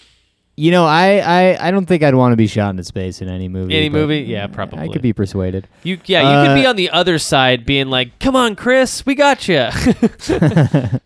[0.55, 3.27] you know, I, I, I don't think I'd want to be shot into space in
[3.27, 3.75] any movie.
[3.75, 4.21] Any but movie?
[4.21, 4.79] Yeah, probably.
[4.79, 5.67] I could be persuaded.
[5.83, 9.05] You, yeah, you could be Uh, on the other side, being like, "Come on, Chris,
[9.05, 9.69] we got you."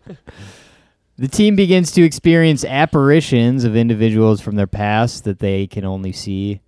[1.18, 6.12] The team begins to experience apparitions of individuals from their past that they can only
[6.12, 6.60] see.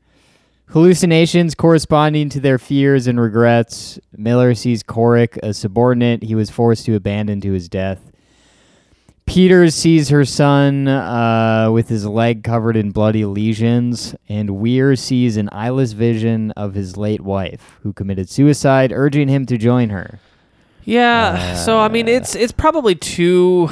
[0.70, 4.00] Hallucinations corresponding to their fears and regrets.
[4.16, 8.09] Miller sees Corrick, a subordinate he was forced to abandon to his death.
[9.30, 15.36] Peters sees her son uh, with his leg covered in bloody lesions, and Weir sees
[15.36, 20.18] an eyeless vision of his late wife, who committed suicide, urging him to join her.
[20.84, 21.54] Yeah.
[21.54, 23.70] so I mean, it's it's probably too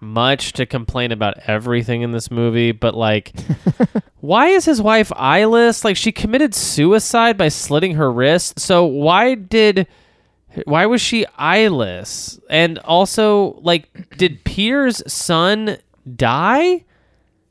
[0.00, 3.32] much to complain about everything in this movie, but like,
[4.20, 5.82] why is his wife eyeless?
[5.82, 8.60] Like, she committed suicide by slitting her wrist.
[8.60, 9.86] So why did
[10.64, 12.40] why was she eyeless?
[12.50, 15.78] And also, like, did Peter's son
[16.16, 16.84] die?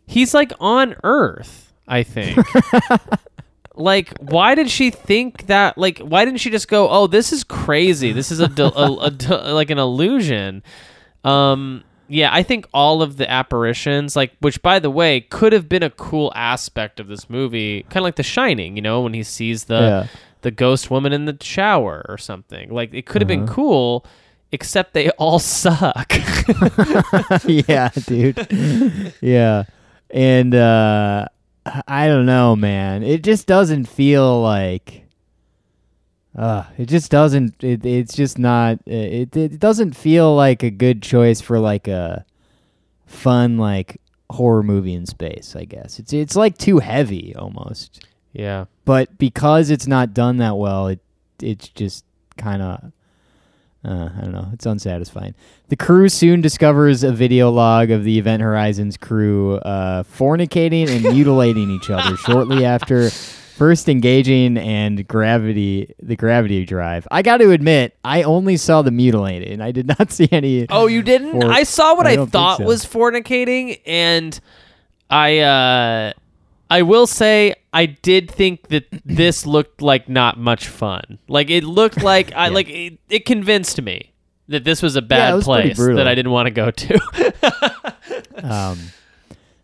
[0.05, 2.37] He's like on Earth, I think.
[3.75, 7.45] like why did she think that like why didn't she just go oh this is
[7.45, 10.61] crazy this is a, del- a, a like an illusion
[11.23, 15.69] um yeah i think all of the apparitions like which by the way could have
[15.69, 19.13] been a cool aspect of this movie kind of like the shining you know when
[19.13, 20.07] he sees the Yeah.
[20.41, 23.53] The ghost woman in the shower or something like it could have been Uh-huh.
[23.53, 24.05] cool
[24.51, 26.11] except they all suck
[27.45, 29.13] yeah, dude.
[29.21, 29.63] yeah.
[30.09, 31.25] And uh
[31.87, 33.03] I don't know, man.
[33.03, 35.05] It just doesn't feel like
[36.37, 41.01] uh it just doesn't it, it's just not it it doesn't feel like a good
[41.01, 42.25] choice for like a
[43.05, 43.99] fun like
[44.31, 45.99] horror movie in space, I guess.
[45.99, 48.05] It's it's like too heavy almost.
[48.33, 50.99] yeah But because it's not done that well, it
[51.39, 52.05] it's just
[52.37, 52.91] kind of
[53.85, 54.49] uh, I don't know.
[54.51, 55.35] It's unsatisfying.
[55.67, 61.03] The crew soon discovers a video log of the Event Horizons crew uh, fornicating and
[61.15, 67.07] mutilating each other shortly after first engaging and gravity the gravity drive.
[67.11, 69.61] I got to admit, I only saw the mutilating.
[69.61, 70.65] I did not see any.
[70.67, 71.39] Oh, you didn't?
[71.39, 72.63] For- I saw what I I, thought so.
[72.63, 74.39] was fornicating, and
[75.11, 76.13] I uh,
[76.69, 81.19] I will say I did think that this looked like not much fun.
[81.27, 84.11] Like it looked like I like it, it convinced me
[84.47, 87.93] that this was a bad it was place that I didn't want to go to.
[88.41, 88.79] Um,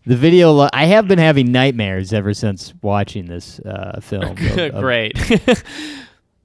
[0.06, 0.52] the video.
[0.52, 4.24] Lo- I have been having nightmares ever since watching this uh, film.
[4.38, 4.38] of-
[4.82, 5.18] Great.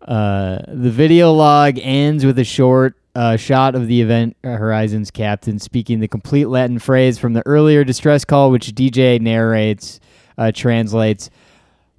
[0.03, 5.59] Uh, the video log ends with a short uh, shot of the Event Horizons captain
[5.59, 9.99] speaking the complete Latin phrase from the earlier distress call, which DJ narrates,
[10.41, 11.30] uh, translates,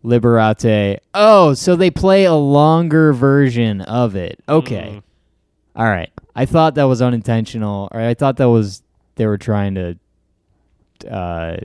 [0.04, 1.00] Liberate.
[1.14, 4.40] Oh, so they play a longer version of it.
[4.50, 4.96] Okay.
[4.96, 5.04] Mm.
[5.76, 6.12] All right.
[6.36, 8.82] I thought that was unintentional, or I thought that was
[9.16, 9.98] they were trying to.
[11.10, 11.58] Uh,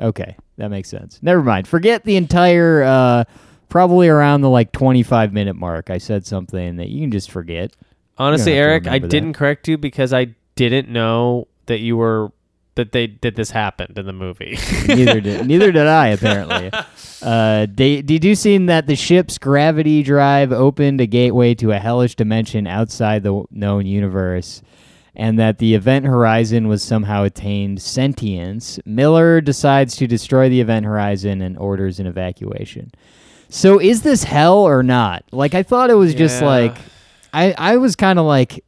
[0.00, 1.18] okay, that makes sense.
[1.22, 1.68] Never mind.
[1.68, 2.82] Forget the entire.
[2.82, 3.24] Uh,
[3.68, 5.90] probably around the like twenty-five minute mark.
[5.90, 7.76] I said something that you can just forget.
[8.16, 9.08] Honestly, Eric, I that.
[9.08, 12.32] didn't correct you because I didn't know that you were
[12.76, 14.56] that they did this happened in the movie.
[14.88, 16.70] neither did neither did I apparently.
[17.22, 22.66] Uh, you seen that the ship's gravity drive opened a gateway to a hellish dimension
[22.66, 24.62] outside the known universe,
[25.14, 28.78] and that the event horizon was somehow attained sentience?
[28.84, 32.92] Miller decides to destroy the event horizon and orders an evacuation.
[33.48, 35.24] So is this hell or not?
[35.32, 36.46] Like I thought it was just Yeah.
[36.48, 36.76] like,
[37.32, 38.62] I I was kind of like,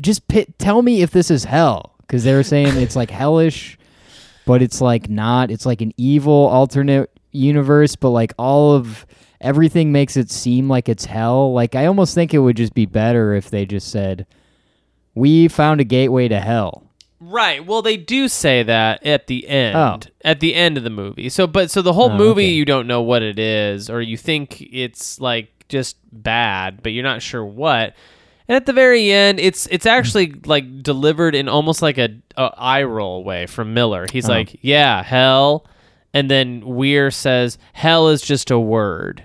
[0.00, 3.78] just pit, tell me if this is hell because they were saying it's like hellish
[4.46, 9.06] but it's like not it's like an evil alternate universe but like all of
[9.40, 12.86] everything makes it seem like it's hell like i almost think it would just be
[12.86, 14.26] better if they just said
[15.14, 16.80] we found a gateway to hell
[17.20, 17.64] Right.
[17.64, 19.76] Well, they do say that at the end.
[19.76, 19.98] Oh.
[20.22, 21.30] At the end of the movie.
[21.30, 22.52] So, but so the whole Oh, movie, okay.
[22.52, 27.02] you don't know what it is, or you think it's like just bad, but you're
[27.04, 27.94] not sure what.
[28.48, 32.50] And at the very end, it's it's actually like delivered in almost like a, a
[32.56, 34.06] eye roll way from Miller.
[34.12, 34.32] He's Oh.
[34.32, 35.66] like, "Yeah, hell,"
[36.12, 39.24] and then Weir says, "Hell is just a word."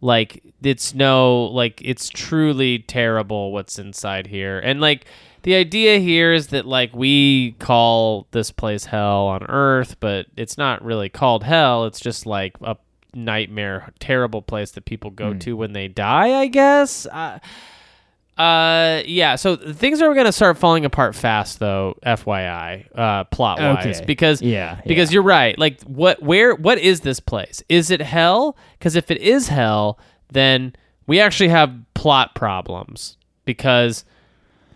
[0.00, 5.06] like it's no like it's truly terrible what's inside here and like
[5.42, 10.56] the idea here is that like we call this place hell on earth but it's
[10.56, 12.76] not really called hell it's just like a
[13.14, 15.38] nightmare terrible place that people go hmm.
[15.38, 17.40] to when they die i guess I,
[18.38, 19.34] Uh, yeah.
[19.36, 21.96] So things are gonna start falling apart fast, though.
[22.06, 24.04] FYI, uh, plot wise, Okay.
[24.06, 25.14] because Yeah, because yeah.
[25.14, 25.58] you're right.
[25.58, 27.62] Like, what, where, what is this place?
[27.68, 28.56] Is it hell?
[28.78, 29.98] Because if it is hell,
[30.32, 30.74] then
[31.06, 34.04] we actually have plot problems because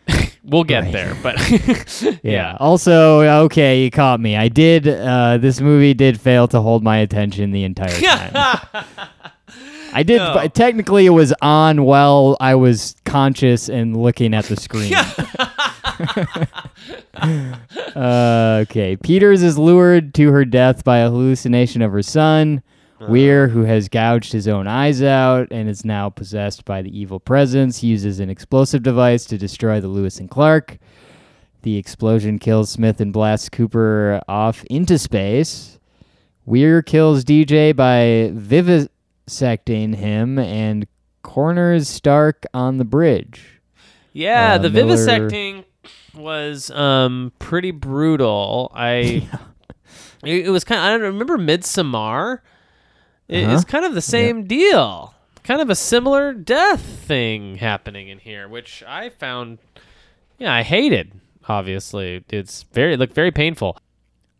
[0.44, 0.92] we'll get Right.
[0.92, 1.16] there.
[1.22, 1.36] But
[2.24, 2.56] Yeah.
[2.58, 4.36] Also, okay, you caught me.
[4.36, 4.88] I did.
[4.88, 8.58] Uh, this movie did fail to hold my attention the entire time.
[9.93, 10.18] I did.
[10.18, 10.34] No.
[10.34, 14.95] But technically, it was on while I was conscious and looking at the screen.
[17.95, 18.97] uh, okay.
[18.97, 22.62] Peters is lured to her death by a hallucination of her son.
[23.09, 27.18] Weir, who has gouged his own eyes out and is now possessed by the evil
[27.18, 30.78] presence, uses an explosive device to destroy the Lewis and Clark.
[31.62, 35.80] The explosion kills Smith and blasts Cooper off into space.
[36.45, 38.32] Weir kills DJ by
[39.29, 40.87] vivisecting him and
[41.23, 43.61] corners Starck on the bridge.
[44.12, 45.64] yeah, Uh, the Miller- vivisecting
[46.14, 48.70] was um pretty brutal.
[48.75, 49.29] I
[50.25, 50.79] it, it was kind.
[50.79, 52.41] Of, I don't remember Midsommar.
[53.29, 53.55] It- Uh-huh.
[53.55, 55.14] It's kind of the same deal.
[55.45, 59.59] Kind of a similar death thing happening in here, which I found.
[60.39, 61.12] Yeah, I hated.
[61.49, 63.77] Obviously, it's very look very painful.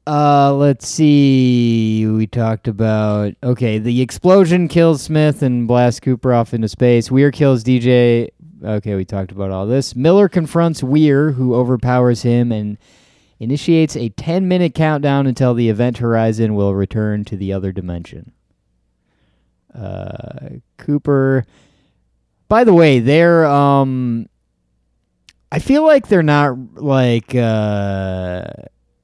[0.07, 2.07] Uh, let's see.
[2.07, 3.79] We talked about okay.
[3.79, 7.11] The explosion kills Smith and blasts Cooper off into space.
[7.11, 8.29] Weir kills DJ.
[8.65, 9.95] Okay, we talked about all this.
[9.95, 12.79] Miller confronts Weir, who overpowers him and
[13.39, 18.33] initiates a 10 minute countdown until the event horizon will return to the other dimension.
[19.73, 21.45] Uh, Cooper.
[22.49, 24.29] By the way, they're um.
[25.53, 28.45] I feel like they're not like uh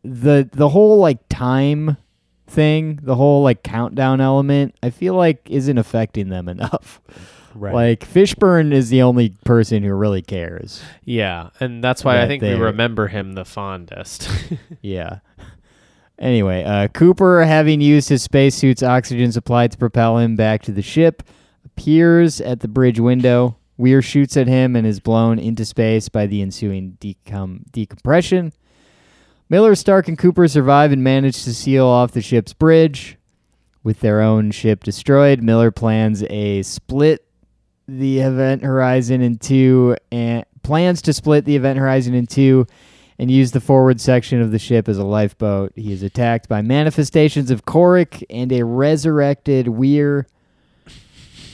[0.08, 1.96] the the whole like time
[2.46, 4.74] thing, the whole like countdown element.
[4.82, 7.00] I feel like isn't affecting them enough.
[7.54, 7.74] Right.
[7.74, 10.80] Like Fishburne is the only person who really cares.
[11.04, 14.28] Yeah, and that's why I think we they're- remember him the fondest.
[14.82, 15.18] Yeah.
[16.18, 20.82] Anyway, uh, Cooper, having used his spacesuit's oxygen supply to propel him back to the
[20.82, 21.22] ship,
[21.64, 23.56] appears at the bridge window.
[23.76, 28.52] Weir shoots at him and is blown into space by the ensuing decom- decompression.
[29.50, 33.16] Miller, Starck, and Cooper survive and manage to seal off the ship's bridge.
[33.82, 37.24] With their own ship destroyed, Miller plans a split
[37.86, 42.66] the event horizon in two and plans to split the event horizon in two
[43.18, 45.72] and use the forward section of the ship as a lifeboat.
[45.74, 50.26] He is attacked by manifestations of Corrick and a resurrected Weir.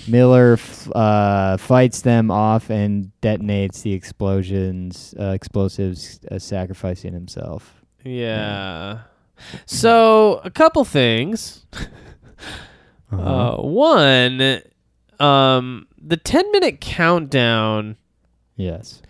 [0.09, 0.59] Miller
[0.95, 7.84] uh, fights them off and detonates the explosions, uh, explosives, uh, sacrificing himself.
[8.05, 9.01] Yeah.
[9.67, 11.67] So a couple things.
[13.13, 14.61] Uh, one,
[15.21, 17.97] um, the ten minute countdown.
[18.57, 19.03] Yes.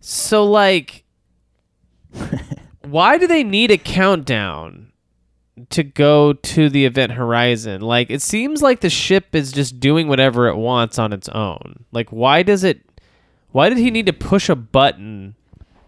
[0.00, 1.04] So like,
[2.82, 4.92] why do they need a countdown
[5.70, 7.80] to go to the event horizon?
[7.82, 11.84] Like, it seems like the ship is just doing whatever it wants on its own.
[11.92, 12.80] Like, why does it?
[13.52, 15.34] Why did he need to push a button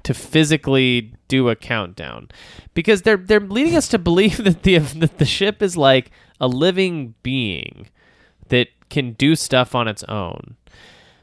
[0.09, 2.29] to physically do a countdown?
[2.73, 6.49] Because they're they're leading us to believe that the that the ship is like a
[6.49, 7.91] living being
[8.49, 10.57] that can do stuff on its own.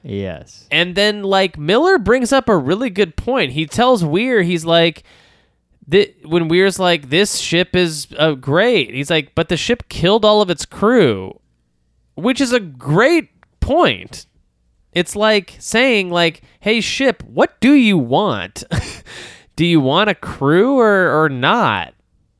[0.04, 0.68] Yes.
[0.70, 3.54] And then like Miller brings up a really good point.
[3.54, 5.02] He tells Weir, he's like,
[5.90, 8.94] th- when Weir's like, this ship is uh, great.
[8.94, 11.40] He's like, but the ship killed all of its crew,
[12.14, 14.28] which is a great point.
[14.96, 18.64] It's like saying like, hey ship, what do you want?
[19.56, 21.94] do you want a crew or or not?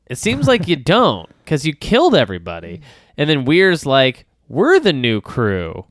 [0.06, 2.80] It seems like you don't because you killed everybody.
[3.18, 5.84] And then Weir's like, we're the new crew.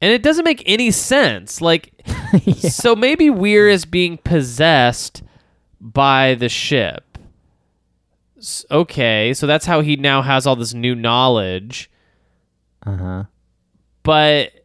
[0.00, 1.60] And it doesn't make any sense.
[1.60, 1.92] Like,
[2.56, 5.22] so maybe Weir is being possessed
[5.80, 7.18] by the ship.
[8.70, 11.90] Okay, so that's how he now has all this new knowledge.
[12.86, 13.24] Uh huh.
[14.04, 14.57] But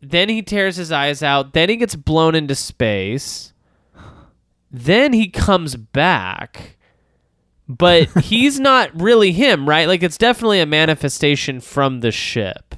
[0.00, 1.52] then he tears his eyes out.
[1.52, 3.52] Then he gets blown into space.
[4.70, 6.76] Then he comes back.
[7.68, 9.86] But he's not really him, right?
[9.86, 12.74] Like, it's definitely a manifestation from the ship.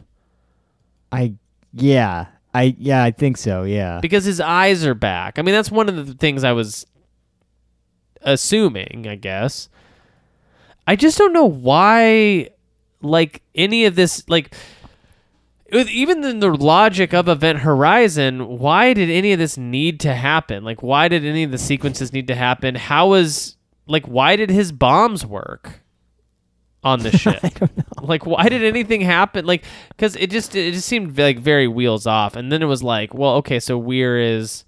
[1.11, 1.35] I
[1.73, 2.27] yeah.
[2.55, 3.03] I yeah.
[3.03, 3.63] I think so.
[3.63, 4.01] Yeah.
[4.01, 5.39] because his eyes are back.
[5.39, 6.87] I mean, that's one of the things I was
[8.23, 9.69] assuming, I guess.
[10.87, 12.51] I just don't know why,
[13.03, 14.55] like, any of this, like,
[15.73, 20.65] even in the logic of Event Horizon, why did any of this need to happen?
[20.65, 22.75] Like, why did any of the sequences need to happen?
[22.75, 23.57] How was,
[23.87, 25.83] like, why did his bombs work?
[26.85, 27.41] on the ship.
[28.01, 29.47] Like, why did anything happen?
[29.47, 32.35] Like, because it just it just seemed like very wheels off.
[32.37, 34.65] And then it was like, well, okay, so Weir is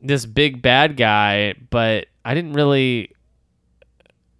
[0.00, 3.12] this big bad guy, but I didn't really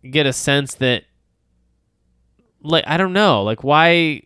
[0.09, 1.05] get a sense that
[2.63, 4.23] like I don't know, like why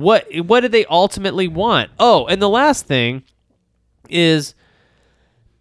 [0.00, 1.90] what what did they ultimately want?
[1.98, 3.22] Oh, and the last thing
[4.08, 4.54] is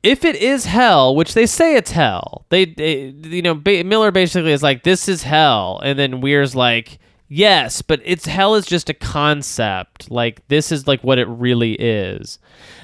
[0.04, 4.12] if it is hell, which they say it's hell, they, they you know ba- Miller
[4.12, 8.66] basically is like this is hell, and then Weir's like yes, but it's hell is
[8.66, 10.12] just a concept.
[10.12, 12.40] Like this is like what it really is.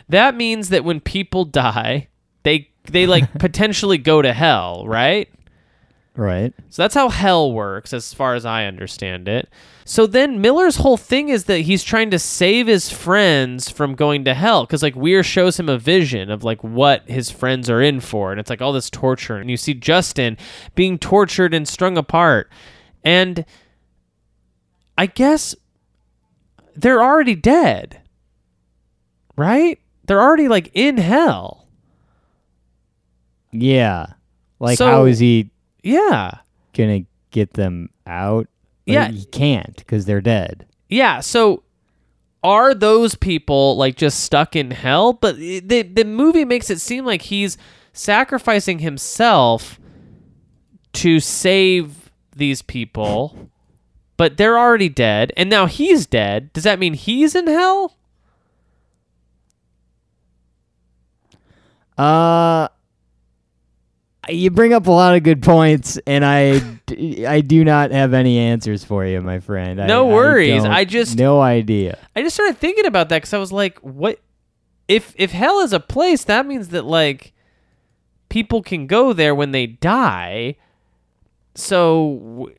[0.09, 2.07] That means that when people die,
[2.43, 5.29] they they like potentially go to hell, right?
[6.15, 6.53] Right.
[6.69, 9.47] So that's how hell works, as far as I understand it.
[9.85, 14.25] So then Miller's whole thing is that he's trying to save his friends from going
[14.25, 17.81] to hell because like Weir shows him a vision of like what his friends are
[17.81, 20.37] in for, and it's like all this torture, and you see Justin
[20.75, 22.49] being tortured and strung apart,
[23.03, 23.45] and
[24.97, 25.55] I guess
[26.75, 28.01] they're already dead,
[29.37, 29.79] right?
[30.05, 31.67] They're already like in hell.
[33.51, 34.07] Yeah.
[34.59, 35.49] Like, So- how is he
[35.83, 36.39] Yeah.
[36.73, 37.01] gonna
[37.31, 38.47] get them out?
[38.85, 39.09] Yeah.
[39.09, 40.65] he can't because they're dead.
[40.89, 41.63] Yeah, so
[42.43, 45.13] are those people like just stuck in hell?
[45.13, 47.57] But the the movie makes it seem like he's
[47.93, 49.79] sacrificing himself
[50.93, 53.49] to save these people,
[54.17, 56.51] but they're already dead, and now he's dead.
[56.53, 57.95] Does that mean he's in hell?
[61.97, 62.67] Uh,
[64.29, 66.61] you bring up a lot of good points, and I,
[67.27, 69.77] I do not have any answers for you, my friend.
[69.87, 70.63] No I worries.
[70.63, 71.97] don't- I just- no idea.
[72.15, 74.19] I just started thinking about that because I was like, what
[74.87, 76.23] if if hell is a place?
[76.25, 77.33] That means that like
[78.29, 80.55] people can go there when they die.
[81.55, 82.49] So,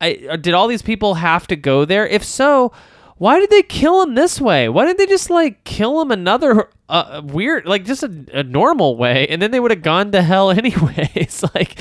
[0.00, 2.06] I uh, did all these people have to go there?
[2.06, 2.72] If so,
[3.18, 4.68] why did they kill him this way?
[4.68, 8.96] Why didn't they just like kill him another uh, weird, like just a, a normal
[8.96, 11.44] way, and then they would have gone to hell anyways?
[11.54, 11.78] like,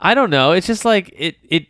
[0.00, 0.52] I don't know.
[0.52, 1.66] It's just like it it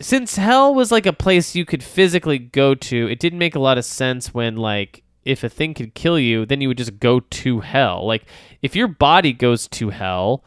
[0.00, 3.60] since hell was like a place you could physically go to, it didn't make a
[3.60, 6.98] lot of sense when like if a thing could kill you, then you would just
[7.00, 8.06] go to hell.
[8.06, 8.24] Like
[8.62, 10.44] if your body goes to hell,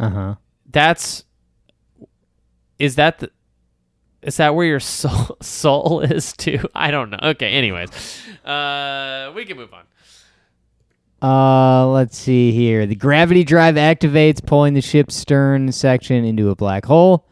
[0.00, 0.34] Uh huh.
[0.68, 1.24] that's
[2.78, 3.30] is that the
[4.24, 6.60] is that where your soul soul is too?
[6.74, 7.18] I don't know.
[7.22, 7.90] Okay, anyways.
[8.44, 9.84] Uh we can move on.
[11.22, 12.84] Uh, let's see here.
[12.84, 17.26] The gravity drive activates, pulling the ship's stern section into a black hole.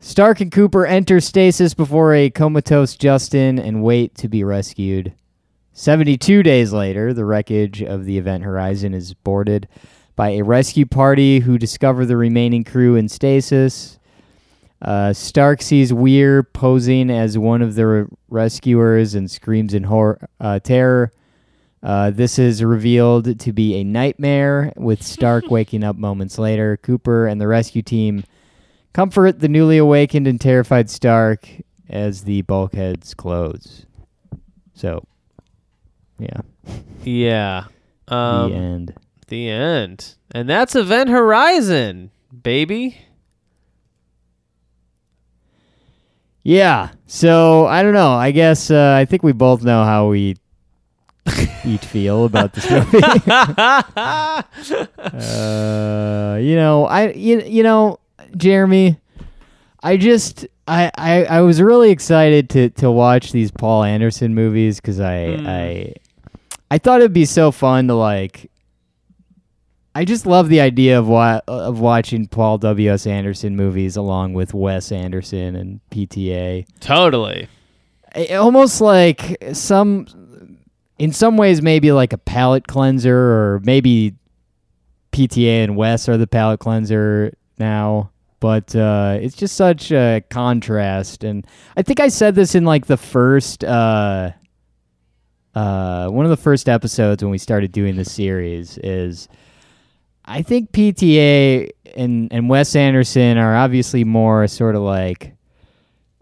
[0.00, 5.12] Starck and Cooper enter stasis before a comatose Justin and wait to be rescued.
[5.74, 9.68] 72 days later, the wreckage of the Event Horizon is boarded
[10.16, 13.98] by a rescue party who discover the remaining crew in stasis.
[14.84, 20.28] Uh, Starck sees Weir posing as one of the re- rescuers and screams in horror,
[20.40, 21.10] uh, terror.
[21.82, 26.76] Uh, this is revealed to be a nightmare, with Starck waking up moments later.
[26.76, 28.24] Cooper and the rescue team
[28.92, 31.48] comfort the newly awakened and terrified Starck
[31.88, 33.86] as the bulkheads close.
[34.74, 35.04] So,
[36.18, 36.40] yeah,
[37.02, 37.64] Yeah.
[38.08, 38.94] Um the end.
[39.28, 40.14] the end.
[40.30, 42.10] And that's Event Horizon,
[42.42, 42.98] baby.
[46.46, 48.12] Yeah, so I don't know.
[48.12, 50.36] I guess uh, I think we both know how we
[51.64, 52.98] each feel about this movie.
[54.98, 57.98] uh, you know, I you, you know,
[58.36, 58.98] Jeremy,
[59.82, 64.80] I just I, I I was really excited to to watch these Paul Anderson movies
[64.80, 65.46] because I Hmm.
[65.46, 65.94] I
[66.70, 68.50] I thought it'd be so fun to like.
[69.94, 74.34] I just love the idea of wa- of watching Paul W S Anderson movies along
[74.34, 77.48] with Wes Anderson and PTA Totally.
[78.16, 80.06] it- almost like some
[80.98, 84.14] in some ways maybe like a palate cleanser or maybe
[85.12, 91.22] PTA and Wes are the palate cleanser now but uh, it's just such a contrast
[91.24, 94.32] and I think I said this in like the first uh,
[95.54, 99.28] uh, one of the first episodes when we started doing the series is
[100.24, 105.34] I think PTA and and Wes Anderson are obviously more sort of like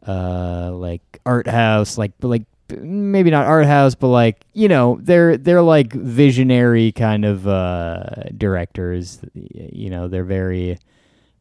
[0.06, 2.42] uh like art house like like
[2.80, 8.04] maybe not art house but like you know they're they're like visionary kind of uh
[8.36, 9.20] directors.
[9.34, 10.78] You know they're very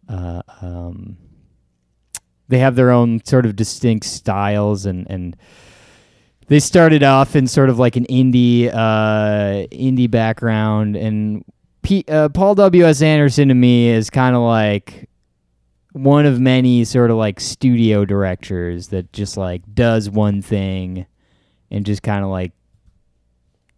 [0.08, 1.18] uh um
[2.48, 5.36] they have their own sort of distinct styles and and
[6.48, 11.44] they started off in sort of like an indie uh indie background and
[11.82, 15.10] P, uh, Paul W S Anderson to me is kind of like
[15.94, 21.06] one of many sort of like studio directors that just like does one thing
[21.70, 22.52] and just kind of like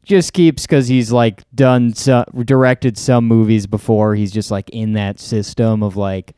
[0.04, 4.16] just keeps because he's like done so, directed some movies before.
[4.16, 6.36] He's just like in that system of like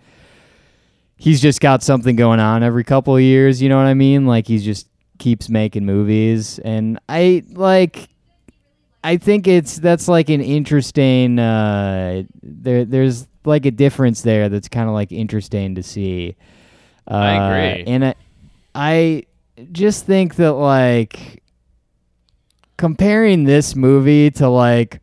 [1.17, 3.61] he's just got something going on every couple of years.
[3.61, 4.27] You know what I mean?
[4.27, 4.87] Like he's just
[5.17, 8.09] keeps making movies, and I like.
[9.05, 11.37] I think it's that's like an interesting.
[11.39, 16.35] Uh, there, there's like a difference there that's kind of like interesting to see.
[17.09, 17.83] Uh, I agree.
[17.93, 18.15] and I,
[18.73, 19.23] I
[19.71, 21.43] just think that like
[22.77, 25.01] comparing this movie to like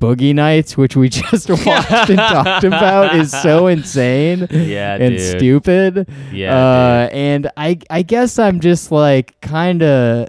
[0.00, 5.38] Boogie Nights, which we just watched and talked about, is so insane Yeah, and dude.
[5.38, 6.08] stupid.
[6.32, 10.26] Yeah, uh, and I I guess I'm just like kind of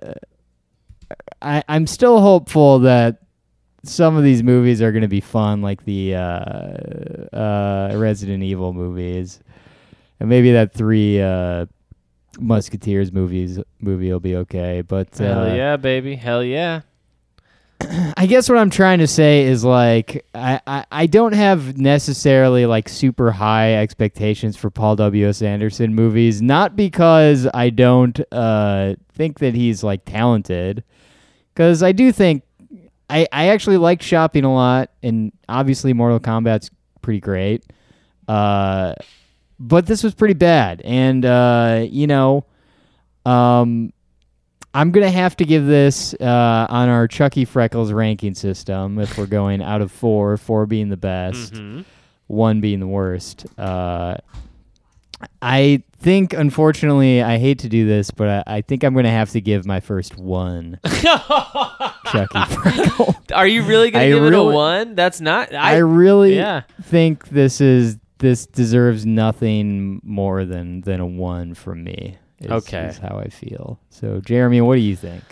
[1.41, 3.21] I I'm still hopeful that
[3.83, 8.73] some of these movies are going to be fun, like the uh, uh, Resident Evil
[8.73, 9.39] movies,
[10.19, 11.65] and maybe that three uh,
[12.39, 14.81] Musketeers movies movie will be okay.
[14.81, 16.15] But uh, Hell yeah, baby.
[16.15, 16.81] Hell yeah.
[18.17, 22.65] I guess what I'm trying to say is like I, I, I don't have necessarily
[22.65, 25.27] like super high expectations for Paul W.
[25.27, 25.41] S.
[25.41, 30.83] Anderson movies, not because I don't uh, think that he's like talented,
[31.53, 32.43] because I do think
[33.09, 36.69] I, I actually like shopping a lot, and obviously Mortal Kombat's
[37.01, 37.63] pretty great.
[38.27, 38.93] Uh,
[39.59, 42.45] but this was pretty bad, and uh, you know,
[43.25, 43.91] um,
[44.73, 49.25] I'm gonna have to give this uh, on our Chucky Freckles ranking system if we're
[49.25, 51.83] going out of four, four being the best, Mhm.
[52.27, 53.45] one being the worst.
[55.41, 59.29] I think, unfortunately, I hate to do this, but I, I think I'm gonna have
[59.31, 63.15] to give my first one Chucky Freckle.
[63.33, 64.95] Are you really gonna I give it a one?
[64.95, 65.53] That's not.
[65.53, 66.61] I I, really yeah.
[66.83, 72.17] think this is this deserves nothing more than than a one from me.
[72.39, 72.85] Is, Okay.
[72.87, 73.79] is how I feel.
[73.89, 75.23] So, Jeremy, what do you think?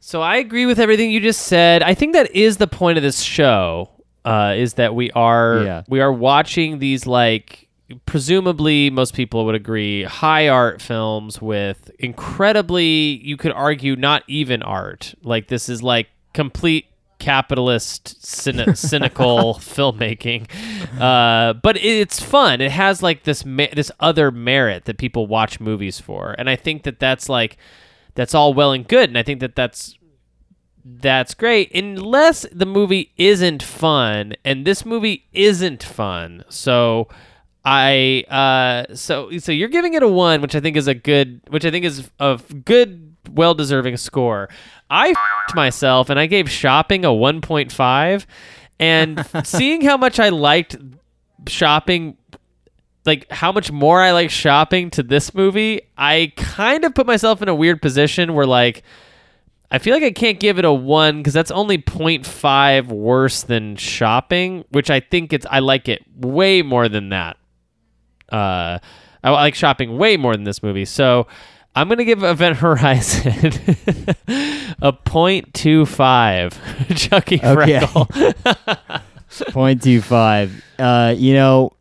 [0.00, 1.82] So I agree with everything you just said.
[1.82, 3.90] I think that is the point of this show.
[4.24, 5.82] Uh, is that we are Yeah.
[5.88, 7.68] we are watching these like
[8.06, 14.62] presumably most people would agree high art films with incredibly you could argue not even
[14.62, 15.14] art.
[15.22, 16.86] Like this is like complete
[17.18, 20.48] capitalist cyni- cynical filmmaking.
[21.00, 22.60] Uh, but it's fun.
[22.60, 26.34] It has like this ma- this other merit that people watch movies for.
[26.36, 27.56] And i think that that's like
[28.14, 29.08] that's all well and good.
[29.08, 29.96] And i think that that's
[30.84, 34.34] that's great unless the movie isn't fun.
[34.44, 36.44] And this movie isn't fun.
[36.48, 37.08] So
[37.64, 41.40] i uh so so you're giving it a one which i think is a good
[41.48, 44.48] which i think is a good well deserving score
[44.90, 48.26] i f***ed myself and i gave shopping a 1.5
[48.80, 50.76] and seeing how much i liked
[51.48, 52.16] shopping
[53.04, 57.42] like how much more I like shopping to this movie, I kind of put myself
[57.42, 58.82] in a weird position where like
[59.70, 63.76] I feel like I can't give it a 1 cuz that's only 0.5 worse than
[63.76, 67.36] shopping, which I think it's I like it way more than that.
[68.32, 68.78] Uh
[69.24, 70.84] I like shopping way more than this movie.
[70.84, 71.26] So
[71.74, 73.32] I'm going to give Event Horizon
[74.82, 77.80] a 0.25 Chucky Okay.
[77.80, 78.06] Freckle.
[79.52, 80.62] Point two five.
[80.78, 81.72] Uh, you know,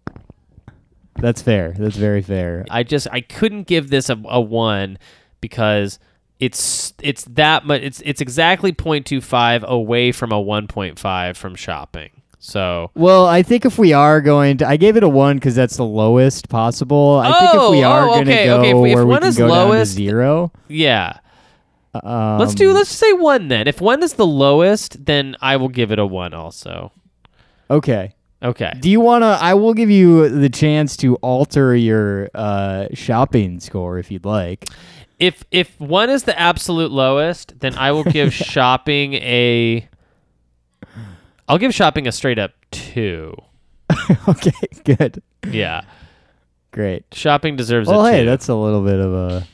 [1.16, 1.74] that's fair.
[1.78, 2.66] That's very fair.
[2.70, 4.98] I just I couldn't give this a, a one
[5.42, 6.00] because
[6.40, 12.21] it's it's that much it's it's exactly 0.25 away from a 1.5 from shopping.
[12.44, 15.54] So Well, I think if we are going to, I gave it a one because
[15.56, 17.22] that's the lowest possible.
[17.24, 18.96] I think if we Oh, are oh, going to okay, go okay, if we- if
[18.96, 21.20] where one is go lowest- zero, yeah,
[21.94, 23.68] um, let's do let's say one then.
[23.68, 26.92] If one is the lowest, then I will give it a one also.
[27.70, 28.16] Okay.
[28.44, 28.74] Okay.
[28.80, 29.28] Do you want to?
[29.40, 34.66] I will give you the chance to alter your uh, shopping score if you'd like.
[35.20, 39.88] If if one is the absolute lowest, then I will give shopping a.
[41.52, 43.36] I'll give shopping a straight up two.
[44.30, 44.52] okay,
[44.86, 45.82] good, Yeah,
[46.72, 47.04] great.
[47.12, 48.18] shopping deserves Well, a two.
[48.20, 49.46] hey, that's a little bit of a,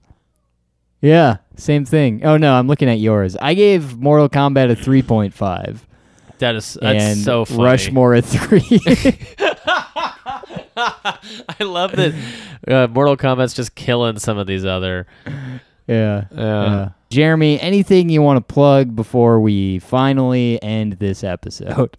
[1.01, 2.24] Yeah, same thing.
[2.24, 3.36] Oh no, I'm looking at yours.
[3.36, 5.86] I gave Mortal Kombat a three point five.
[6.39, 7.64] that is that's and so funny.
[7.64, 8.62] Rushmore a three.
[10.80, 12.14] I love that
[12.68, 15.08] uh, Mortal Kombat's just killing some of these other
[15.88, 16.26] yeah.
[16.32, 16.66] Yeah.
[16.66, 16.89] yeah.
[17.10, 21.97] Jeremy, anything you want to plug before we finally end this episode?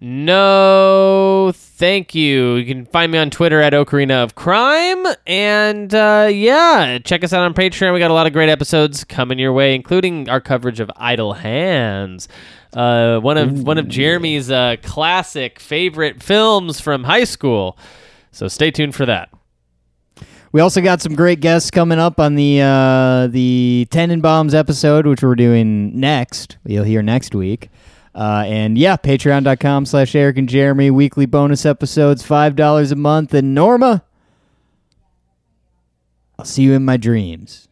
[0.00, 2.56] No, Thank you.
[2.56, 5.02] You can find me on Twitter at Ocarina of Crime.
[5.26, 7.94] And uh, yeah, check us out on Patreon.
[7.94, 11.32] We got a lot of great episodes coming your way, including our coverage of Idle
[11.32, 12.28] Hands.
[12.74, 17.78] Uh, one of one of Jeremy's uh, classic favorite films from high school.
[18.30, 19.30] So stay tuned for that.
[20.52, 25.22] We also got some great guests coming up on the uh, the Tenenbaums episode, which
[25.22, 26.58] we're doing next.
[26.66, 27.70] You'll hear next week.
[28.14, 33.34] Uh, and yeah, patreon.com slash Eric and Jeremy, weekly bonus episodes, $5 a month.
[33.34, 34.04] And Norma,
[36.38, 37.68] I'll see you in my dreams.